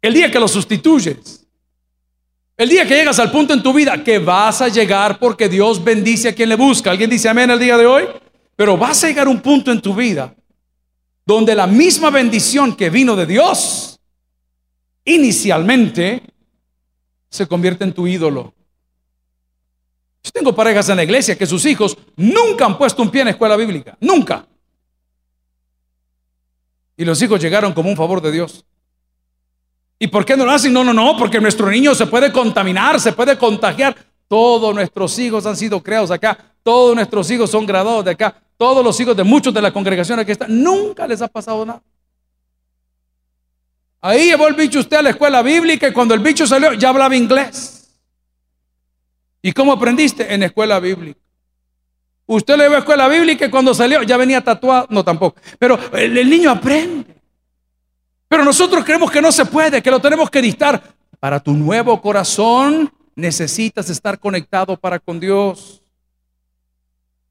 El 0.00 0.14
día 0.14 0.30
que 0.30 0.40
los 0.40 0.50
sustituyes. 0.50 1.46
El 2.56 2.70
día 2.70 2.88
que 2.88 2.94
llegas 2.94 3.18
al 3.18 3.30
punto 3.30 3.52
en 3.52 3.62
tu 3.62 3.70
vida 3.74 4.02
que 4.02 4.18
vas 4.18 4.62
a 4.62 4.68
llegar 4.68 5.18
porque 5.18 5.50
Dios 5.50 5.84
bendice 5.84 6.30
a 6.30 6.34
quien 6.34 6.48
le 6.48 6.56
busca. 6.56 6.90
¿Alguien 6.90 7.10
dice 7.10 7.28
amén 7.28 7.50
el 7.50 7.58
día 7.58 7.76
de 7.76 7.84
hoy? 7.84 8.04
Pero 8.56 8.78
vas 8.78 9.04
a 9.04 9.08
llegar 9.08 9.26
a 9.26 9.30
un 9.30 9.42
punto 9.42 9.70
en 9.70 9.82
tu 9.82 9.94
vida 9.94 10.34
donde 11.26 11.54
la 11.54 11.66
misma 11.66 12.08
bendición 12.08 12.76
que 12.76 12.88
vino 12.88 13.14
de 13.14 13.26
Dios 13.26 14.00
inicialmente 15.04 16.31
se 17.32 17.46
convierte 17.46 17.82
en 17.82 17.94
tu 17.94 18.06
ídolo. 18.06 18.52
Yo 20.22 20.30
tengo 20.30 20.54
parejas 20.54 20.88
en 20.90 20.96
la 20.96 21.02
iglesia 21.02 21.36
que 21.36 21.46
sus 21.46 21.64
hijos 21.64 21.96
nunca 22.14 22.66
han 22.66 22.76
puesto 22.76 23.02
un 23.02 23.10
pie 23.10 23.22
en 23.22 23.28
escuela 23.28 23.56
bíblica, 23.56 23.96
nunca. 24.00 24.46
Y 26.94 27.04
los 27.06 27.20
hijos 27.22 27.40
llegaron 27.40 27.72
como 27.72 27.88
un 27.88 27.96
favor 27.96 28.20
de 28.20 28.30
Dios. 28.30 28.64
¿Y 29.98 30.08
por 30.08 30.26
qué 30.26 30.36
no 30.36 30.44
lo 30.44 30.52
hacen? 30.52 30.74
No, 30.74 30.84
no, 30.84 30.92
no, 30.92 31.16
porque 31.16 31.40
nuestro 31.40 31.70
niño 31.70 31.94
se 31.94 32.06
puede 32.06 32.30
contaminar, 32.30 33.00
se 33.00 33.12
puede 33.12 33.38
contagiar. 33.38 33.96
Todos 34.28 34.74
nuestros 34.74 35.18
hijos 35.18 35.46
han 35.46 35.56
sido 35.56 35.82
creados 35.82 36.10
acá, 36.10 36.36
todos 36.62 36.94
nuestros 36.94 37.30
hijos 37.30 37.50
son 37.50 37.64
graduados 37.64 38.04
de 38.04 38.10
acá, 38.10 38.42
todos 38.58 38.84
los 38.84 38.98
hijos 39.00 39.16
de 39.16 39.24
muchos 39.24 39.54
de 39.54 39.62
la 39.62 39.72
congregación 39.72 40.18
aquí 40.18 40.32
están, 40.32 40.62
nunca 40.62 41.06
les 41.06 41.22
ha 41.22 41.28
pasado 41.28 41.64
nada. 41.64 41.82
Ahí 44.04 44.24
llevó 44.24 44.48
el 44.48 44.54
bicho 44.54 44.80
usted 44.80 44.96
a 44.96 45.02
la 45.02 45.10
escuela 45.10 45.42
bíblica 45.42 45.86
y 45.86 45.92
cuando 45.92 46.12
el 46.12 46.20
bicho 46.20 46.44
salió 46.44 46.72
ya 46.72 46.88
hablaba 46.88 47.14
inglés. 47.14 47.88
¿Y 49.40 49.52
cómo 49.52 49.72
aprendiste? 49.72 50.34
En 50.34 50.40
la 50.40 50.46
escuela 50.46 50.80
bíblica. 50.80 51.20
Usted 52.26 52.56
le 52.56 52.64
llevó 52.64 52.74
a 52.74 52.78
escuela 52.78 53.06
bíblica 53.06 53.46
y 53.46 53.50
cuando 53.50 53.72
salió 53.72 54.02
ya 54.02 54.16
venía 54.16 54.42
tatuado. 54.42 54.88
No, 54.90 55.04
tampoco. 55.04 55.40
Pero 55.56 55.78
el, 55.92 56.28
niño 56.28 56.50
aprende. 56.50 57.14
Pero 58.26 58.44
nosotros 58.44 58.84
creemos 58.84 59.08
que 59.08 59.22
no 59.22 59.30
se 59.30 59.44
puede, 59.44 59.80
que 59.80 59.90
lo 59.90 60.00
tenemos 60.00 60.28
que 60.28 60.42
dictar. 60.42 60.82
Para 61.20 61.38
tu 61.38 61.52
nuevo 61.52 62.02
corazón 62.02 62.92
necesitas 63.14 63.88
estar 63.88 64.18
conectado 64.18 64.76
para 64.76 64.98
con 64.98 65.20
Dios. 65.20 65.80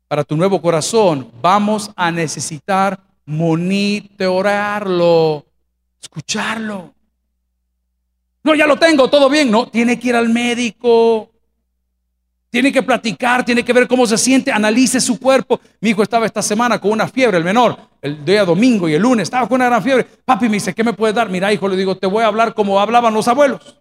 Para 0.08 0.24
tu 0.24 0.38
nuevo 0.38 0.62
corazón 0.62 1.30
vamos 1.42 1.92
a 1.98 2.12
necesitar 2.12 2.98
monitorearlo 3.26 5.51
escucharlo. 6.02 6.94
No, 8.44 8.56
ya 8.56 8.66
lo 8.66 8.78
tengo, 8.78 9.10
todo 9.10 9.30
bien. 9.30 9.52
No, 9.52 9.68
tiene 9.68 10.00
que 10.00 10.10
ir 10.10 10.16
al 10.16 10.30
médico. 10.30 11.30
Tiene 12.50 12.72
que 12.74 12.84
platicar, 12.84 13.46
tiene 13.46 13.64
que 13.64 13.72
ver 13.72 13.88
cómo 13.88 14.06
se 14.06 14.18
siente, 14.18 14.52
analice 14.52 15.00
su 15.00 15.18
cuerpo. 15.18 15.62
Mi 15.80 15.92
hijo 15.92 16.04
estaba 16.04 16.26
esta 16.26 16.42
semana 16.42 16.82
con 16.82 16.92
una 16.92 17.08
fiebre, 17.08 17.38
el 17.38 17.46
menor, 17.46 17.78
el 18.02 18.26
día 18.26 18.44
domingo 18.44 18.90
y 18.90 18.94
el 18.94 19.02
lunes 19.02 19.24
estaba 19.24 19.48
con 19.48 19.56
una 19.56 19.68
gran 19.68 19.82
fiebre. 19.82 20.04
Papi 20.04 20.50
me 20.50 20.56
dice, 20.56 20.74
¿qué 20.74 20.84
me 20.84 20.92
puedes 20.92 21.16
dar? 21.16 21.30
Mira, 21.30 21.54
hijo, 21.54 21.70
le 21.70 21.78
digo, 21.78 21.96
te 21.96 22.08
voy 22.08 22.24
a 22.24 22.28
hablar 22.28 22.54
como 22.54 22.78
hablaban 22.78 23.14
los 23.14 23.30
abuelos. 23.30 23.80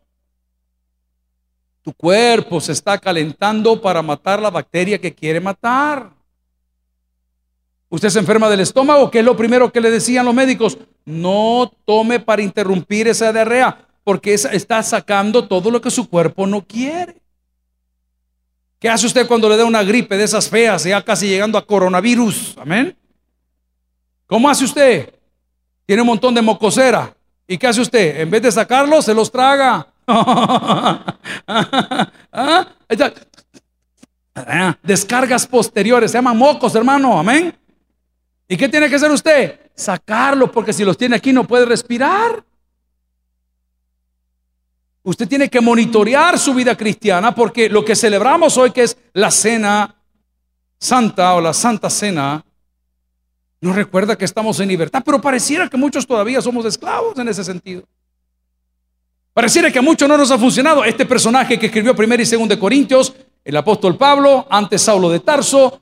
Tu 1.82 1.92
cuerpo 1.94 2.60
se 2.60 2.70
está 2.70 2.96
calentando 2.98 3.80
para 3.80 4.02
matar 4.02 4.40
la 4.40 4.50
bacteria 4.50 5.00
que 5.00 5.12
quiere 5.12 5.40
matar. 5.40 6.12
Usted 7.88 8.08
se 8.08 8.20
enferma 8.20 8.48
del 8.48 8.60
estómago, 8.60 9.10
¿qué 9.10 9.18
es 9.18 9.24
lo 9.24 9.36
primero 9.36 9.72
que 9.72 9.80
le 9.80 9.90
decían 9.90 10.24
los 10.24 10.34
médicos? 10.34 10.78
No 11.04 11.70
tome 11.84 12.20
para 12.20 12.42
interrumpir 12.42 13.08
esa 13.08 13.32
diarrea, 13.32 13.88
porque 14.04 14.34
está 14.34 14.82
sacando 14.82 15.46
todo 15.46 15.70
lo 15.70 15.80
que 15.80 15.90
su 15.90 16.08
cuerpo 16.08 16.46
no 16.46 16.62
quiere. 16.62 17.20
¿Qué 18.78 18.88
hace 18.88 19.06
usted 19.06 19.26
cuando 19.26 19.48
le 19.48 19.56
da 19.56 19.64
una 19.64 19.82
gripe 19.82 20.16
de 20.16 20.24
esas 20.24 20.48
feas, 20.48 20.84
ya 20.84 21.04
casi 21.04 21.28
llegando 21.28 21.58
a 21.58 21.66
coronavirus? 21.66 22.56
Amén. 22.58 22.96
¿Cómo 24.26 24.48
hace 24.48 24.64
usted? 24.64 25.12
Tiene 25.84 26.02
un 26.02 26.08
montón 26.08 26.34
de 26.34 26.40
mocosera. 26.40 27.14
¿Y 27.46 27.58
qué 27.58 27.66
hace 27.66 27.80
usted? 27.80 28.20
En 28.20 28.30
vez 28.30 28.42
de 28.42 28.52
sacarlos, 28.52 29.04
se 29.04 29.12
los 29.12 29.30
traga. 29.30 29.86
¿Ah? 30.06 31.04
Descargas 34.82 35.46
posteriores, 35.46 36.12
se 36.12 36.18
llaman 36.18 36.38
mocos, 36.38 36.74
hermano. 36.74 37.18
Amén. 37.18 37.54
¿Y 38.50 38.56
qué 38.56 38.68
tiene 38.68 38.88
que 38.88 38.96
hacer 38.96 39.12
usted? 39.12 39.60
Sacarlos, 39.76 40.50
porque 40.50 40.72
si 40.72 40.84
los 40.84 40.98
tiene 40.98 41.14
aquí 41.14 41.32
no 41.32 41.46
puede 41.46 41.64
respirar. 41.66 42.44
Usted 45.04 45.28
tiene 45.28 45.48
que 45.48 45.60
monitorear 45.60 46.36
su 46.36 46.52
vida 46.52 46.76
cristiana 46.76 47.32
porque 47.32 47.68
lo 47.68 47.84
que 47.84 47.94
celebramos 47.94 48.56
hoy, 48.58 48.72
que 48.72 48.82
es 48.82 48.98
la 49.12 49.30
cena 49.30 49.94
santa 50.80 51.34
o 51.34 51.40
la 51.40 51.54
santa 51.54 51.88
cena, 51.88 52.44
nos 53.60 53.76
recuerda 53.76 54.18
que 54.18 54.24
estamos 54.24 54.58
en 54.58 54.66
libertad, 54.66 55.04
pero 55.06 55.20
pareciera 55.20 55.68
que 55.68 55.76
muchos 55.76 56.04
todavía 56.04 56.42
somos 56.42 56.64
esclavos 56.64 57.16
en 57.20 57.28
ese 57.28 57.44
sentido. 57.44 57.84
Pareciera 59.32 59.70
que 59.70 59.78
a 59.78 59.82
muchos 59.82 60.08
no 60.08 60.18
nos 60.18 60.32
ha 60.32 60.38
funcionado. 60.38 60.82
Este 60.82 61.06
personaje 61.06 61.56
que 61.56 61.66
escribió 61.66 61.94
primero 61.94 62.20
y 62.20 62.26
segundo 62.26 62.58
Corintios, 62.58 63.14
el 63.44 63.56
apóstol 63.56 63.96
Pablo, 63.96 64.48
antes 64.50 64.82
Saulo 64.82 65.08
de 65.08 65.20
Tarso, 65.20 65.80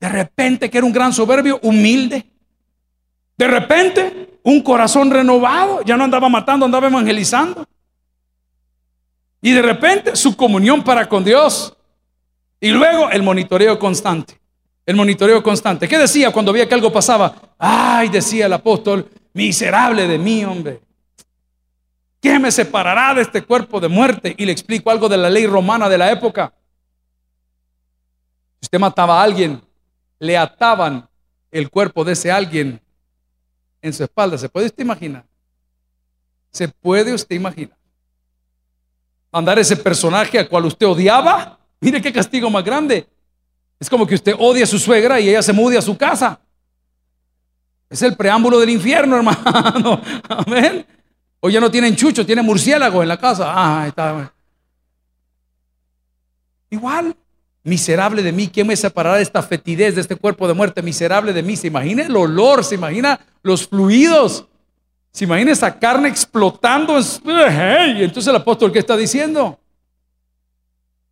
de 0.00 0.08
repente 0.08 0.70
que 0.70 0.78
era 0.78 0.86
un 0.86 0.92
gran 0.92 1.12
soberbio, 1.12 1.60
humilde. 1.62 2.24
De 3.36 3.46
repente, 3.46 4.38
un 4.42 4.62
corazón 4.62 5.10
renovado, 5.10 5.82
ya 5.82 5.96
no 5.96 6.04
andaba 6.04 6.28
matando, 6.28 6.64
andaba 6.64 6.88
evangelizando. 6.88 7.66
Y 9.42 9.52
de 9.52 9.62
repente 9.62 10.16
su 10.16 10.36
comunión 10.36 10.82
para 10.82 11.08
con 11.08 11.22
Dios. 11.22 11.76
Y 12.60 12.70
luego 12.70 13.10
el 13.10 13.22
monitoreo 13.22 13.78
constante. 13.78 14.40
El 14.86 14.96
monitoreo 14.96 15.42
constante. 15.42 15.86
¿Qué 15.86 15.98
decía 15.98 16.32
cuando 16.32 16.52
veía 16.52 16.68
que 16.68 16.74
algo 16.74 16.92
pasaba? 16.92 17.34
Ay, 17.58 18.08
decía 18.08 18.46
el 18.46 18.52
apóstol, 18.54 19.08
miserable 19.34 20.08
de 20.08 20.18
mí, 20.18 20.44
hombre. 20.44 20.80
¿Quién 22.20 22.42
me 22.42 22.50
separará 22.50 23.14
de 23.14 23.22
este 23.22 23.42
cuerpo 23.42 23.80
de 23.80 23.88
muerte? 23.88 24.34
Y 24.36 24.44
le 24.44 24.52
explico 24.52 24.90
algo 24.90 25.08
de 25.08 25.16
la 25.16 25.30
ley 25.30 25.46
romana 25.46 25.88
de 25.88 25.98
la 25.98 26.10
época. 26.10 26.52
Si 28.60 28.66
usted 28.66 28.78
mataba 28.78 29.20
a 29.20 29.22
alguien, 29.22 29.62
le 30.20 30.36
ataban 30.36 31.08
el 31.50 31.68
cuerpo 31.68 32.04
de 32.04 32.12
ese 32.12 32.30
alguien 32.30 32.80
en 33.82 33.92
su 33.92 34.04
espalda. 34.04 34.38
¿Se 34.38 34.48
puede 34.48 34.66
usted 34.66 34.84
imaginar? 34.84 35.24
¿Se 36.52 36.68
puede 36.68 37.12
usted 37.12 37.34
imaginar? 37.34 37.76
Andar 39.32 39.58
ese 39.58 39.76
personaje 39.76 40.38
al 40.38 40.48
cual 40.48 40.66
usted 40.66 40.86
odiaba. 40.86 41.58
Mire 41.80 42.00
qué 42.02 42.12
castigo 42.12 42.50
más 42.50 42.62
grande. 42.62 43.08
Es 43.78 43.88
como 43.88 44.06
que 44.06 44.14
usted 44.14 44.34
odia 44.38 44.64
a 44.64 44.66
su 44.66 44.78
suegra 44.78 45.18
y 45.18 45.30
ella 45.30 45.42
se 45.42 45.54
mude 45.54 45.78
a 45.78 45.82
su 45.82 45.96
casa. 45.96 46.38
Es 47.88 48.02
el 48.02 48.14
preámbulo 48.14 48.60
del 48.60 48.70
infierno, 48.70 49.16
hermano. 49.16 50.00
Amén. 50.28 50.86
O 51.40 51.48
ya 51.48 51.60
no 51.60 51.70
tienen 51.70 51.96
chucho, 51.96 52.26
tienen 52.26 52.44
murciélago 52.44 53.02
en 53.02 53.08
la 53.08 53.18
casa. 53.18 53.46
Ah, 53.46 53.86
está. 53.88 54.32
Igual. 56.68 57.16
Miserable 57.62 58.22
de 58.22 58.32
mí, 58.32 58.48
¿quién 58.48 58.66
me 58.66 58.76
separará 58.76 59.16
de 59.16 59.22
esta 59.22 59.42
fetidez, 59.42 59.94
de 59.94 60.00
este 60.00 60.16
cuerpo 60.16 60.48
de 60.48 60.54
muerte? 60.54 60.82
Miserable 60.82 61.32
de 61.32 61.42
mí. 61.42 61.56
¿Se 61.56 61.66
imagina 61.66 62.02
el 62.04 62.16
olor? 62.16 62.64
¿Se 62.64 62.74
imagina 62.74 63.20
los 63.42 63.68
fluidos? 63.68 64.46
¿Se 65.12 65.24
imagina 65.24 65.52
esa 65.52 65.78
carne 65.78 66.08
explotando? 66.08 66.98
Y 66.98 68.02
entonces 68.02 68.28
el 68.28 68.36
apóstol, 68.36 68.72
¿qué 68.72 68.78
está 68.78 68.96
diciendo? 68.96 69.58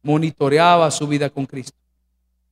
Monitoreaba 0.02 0.90
su 0.90 1.06
vida 1.06 1.28
con 1.28 1.44
Cristo. 1.44 1.76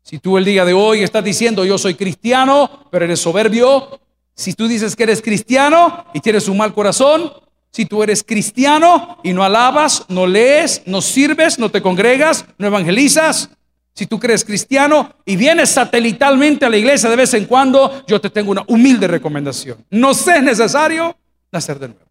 Si 0.02 0.18
tú 0.18 0.36
el 0.36 0.44
día 0.44 0.64
de 0.64 0.72
hoy 0.72 1.02
estás 1.02 1.24
diciendo 1.24 1.64
yo 1.64 1.78
soy 1.78 1.94
cristiano, 1.94 2.86
pero 2.90 3.06
eres 3.06 3.20
soberbio, 3.20 4.00
si 4.34 4.52
tú 4.52 4.68
dices 4.68 4.94
que 4.94 5.04
eres 5.04 5.22
cristiano 5.22 6.04
y 6.12 6.20
tienes 6.20 6.46
un 6.48 6.58
mal 6.58 6.74
corazón, 6.74 7.32
si 7.72 7.86
tú 7.86 8.02
eres 8.02 8.22
cristiano 8.22 9.18
y 9.24 9.32
no 9.32 9.42
alabas, 9.42 10.04
no 10.08 10.26
lees, 10.26 10.82
no 10.86 11.00
sirves, 11.00 11.58
no 11.58 11.70
te 11.70 11.82
congregas, 11.82 12.44
no 12.58 12.66
evangelizas, 12.66 13.50
si 13.96 14.06
tú 14.06 14.20
crees 14.20 14.44
cristiano 14.44 15.14
y 15.24 15.36
vienes 15.36 15.70
satelitalmente 15.70 16.66
a 16.66 16.68
la 16.68 16.76
iglesia 16.76 17.08
de 17.08 17.16
vez 17.16 17.32
en 17.32 17.46
cuando, 17.46 18.04
yo 18.06 18.20
te 18.20 18.28
tengo 18.28 18.50
una 18.50 18.62
humilde 18.68 19.08
recomendación. 19.08 19.82
No 19.90 20.10
es 20.10 20.42
necesario 20.42 21.16
nacer 21.50 21.78
de 21.78 21.88
nuevo. 21.88 22.04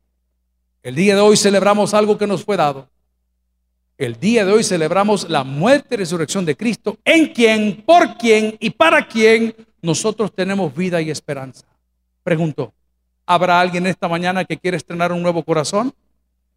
El 0.81 0.95
día 0.95 1.13
de 1.13 1.21
hoy 1.21 1.37
celebramos 1.37 1.93
algo 1.93 2.17
que 2.17 2.25
nos 2.25 2.43
fue 2.43 2.57
dado. 2.57 2.89
El 3.99 4.19
día 4.19 4.45
de 4.45 4.51
hoy 4.51 4.63
celebramos 4.63 5.29
la 5.29 5.43
muerte 5.43 5.93
y 5.93 5.97
resurrección 5.99 6.43
de 6.43 6.57
Cristo, 6.57 6.97
en 7.05 7.27
quien, 7.27 7.83
por 7.85 8.17
quien 8.17 8.57
y 8.59 8.71
para 8.71 9.07
quien 9.07 9.55
nosotros 9.83 10.33
tenemos 10.33 10.75
vida 10.75 10.99
y 11.03 11.11
esperanza. 11.11 11.67
Pregunto, 12.23 12.73
¿habrá 13.27 13.59
alguien 13.59 13.85
esta 13.85 14.07
mañana 14.07 14.43
que 14.43 14.57
quiere 14.57 14.77
estrenar 14.77 15.11
un 15.11 15.21
nuevo 15.21 15.43
corazón? 15.43 15.93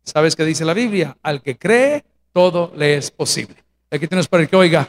¿Sabes 0.04 0.34
qué 0.34 0.46
dice 0.46 0.64
la 0.64 0.72
Biblia? 0.72 1.18
Al 1.22 1.42
que 1.42 1.58
cree, 1.58 2.02
todo 2.32 2.72
le 2.74 2.96
es 2.96 3.10
posible. 3.10 3.56
Aquí 3.90 4.06
tienes 4.08 4.26
para 4.26 4.42
el 4.42 4.48
que 4.48 4.56
oiga. 4.56 4.88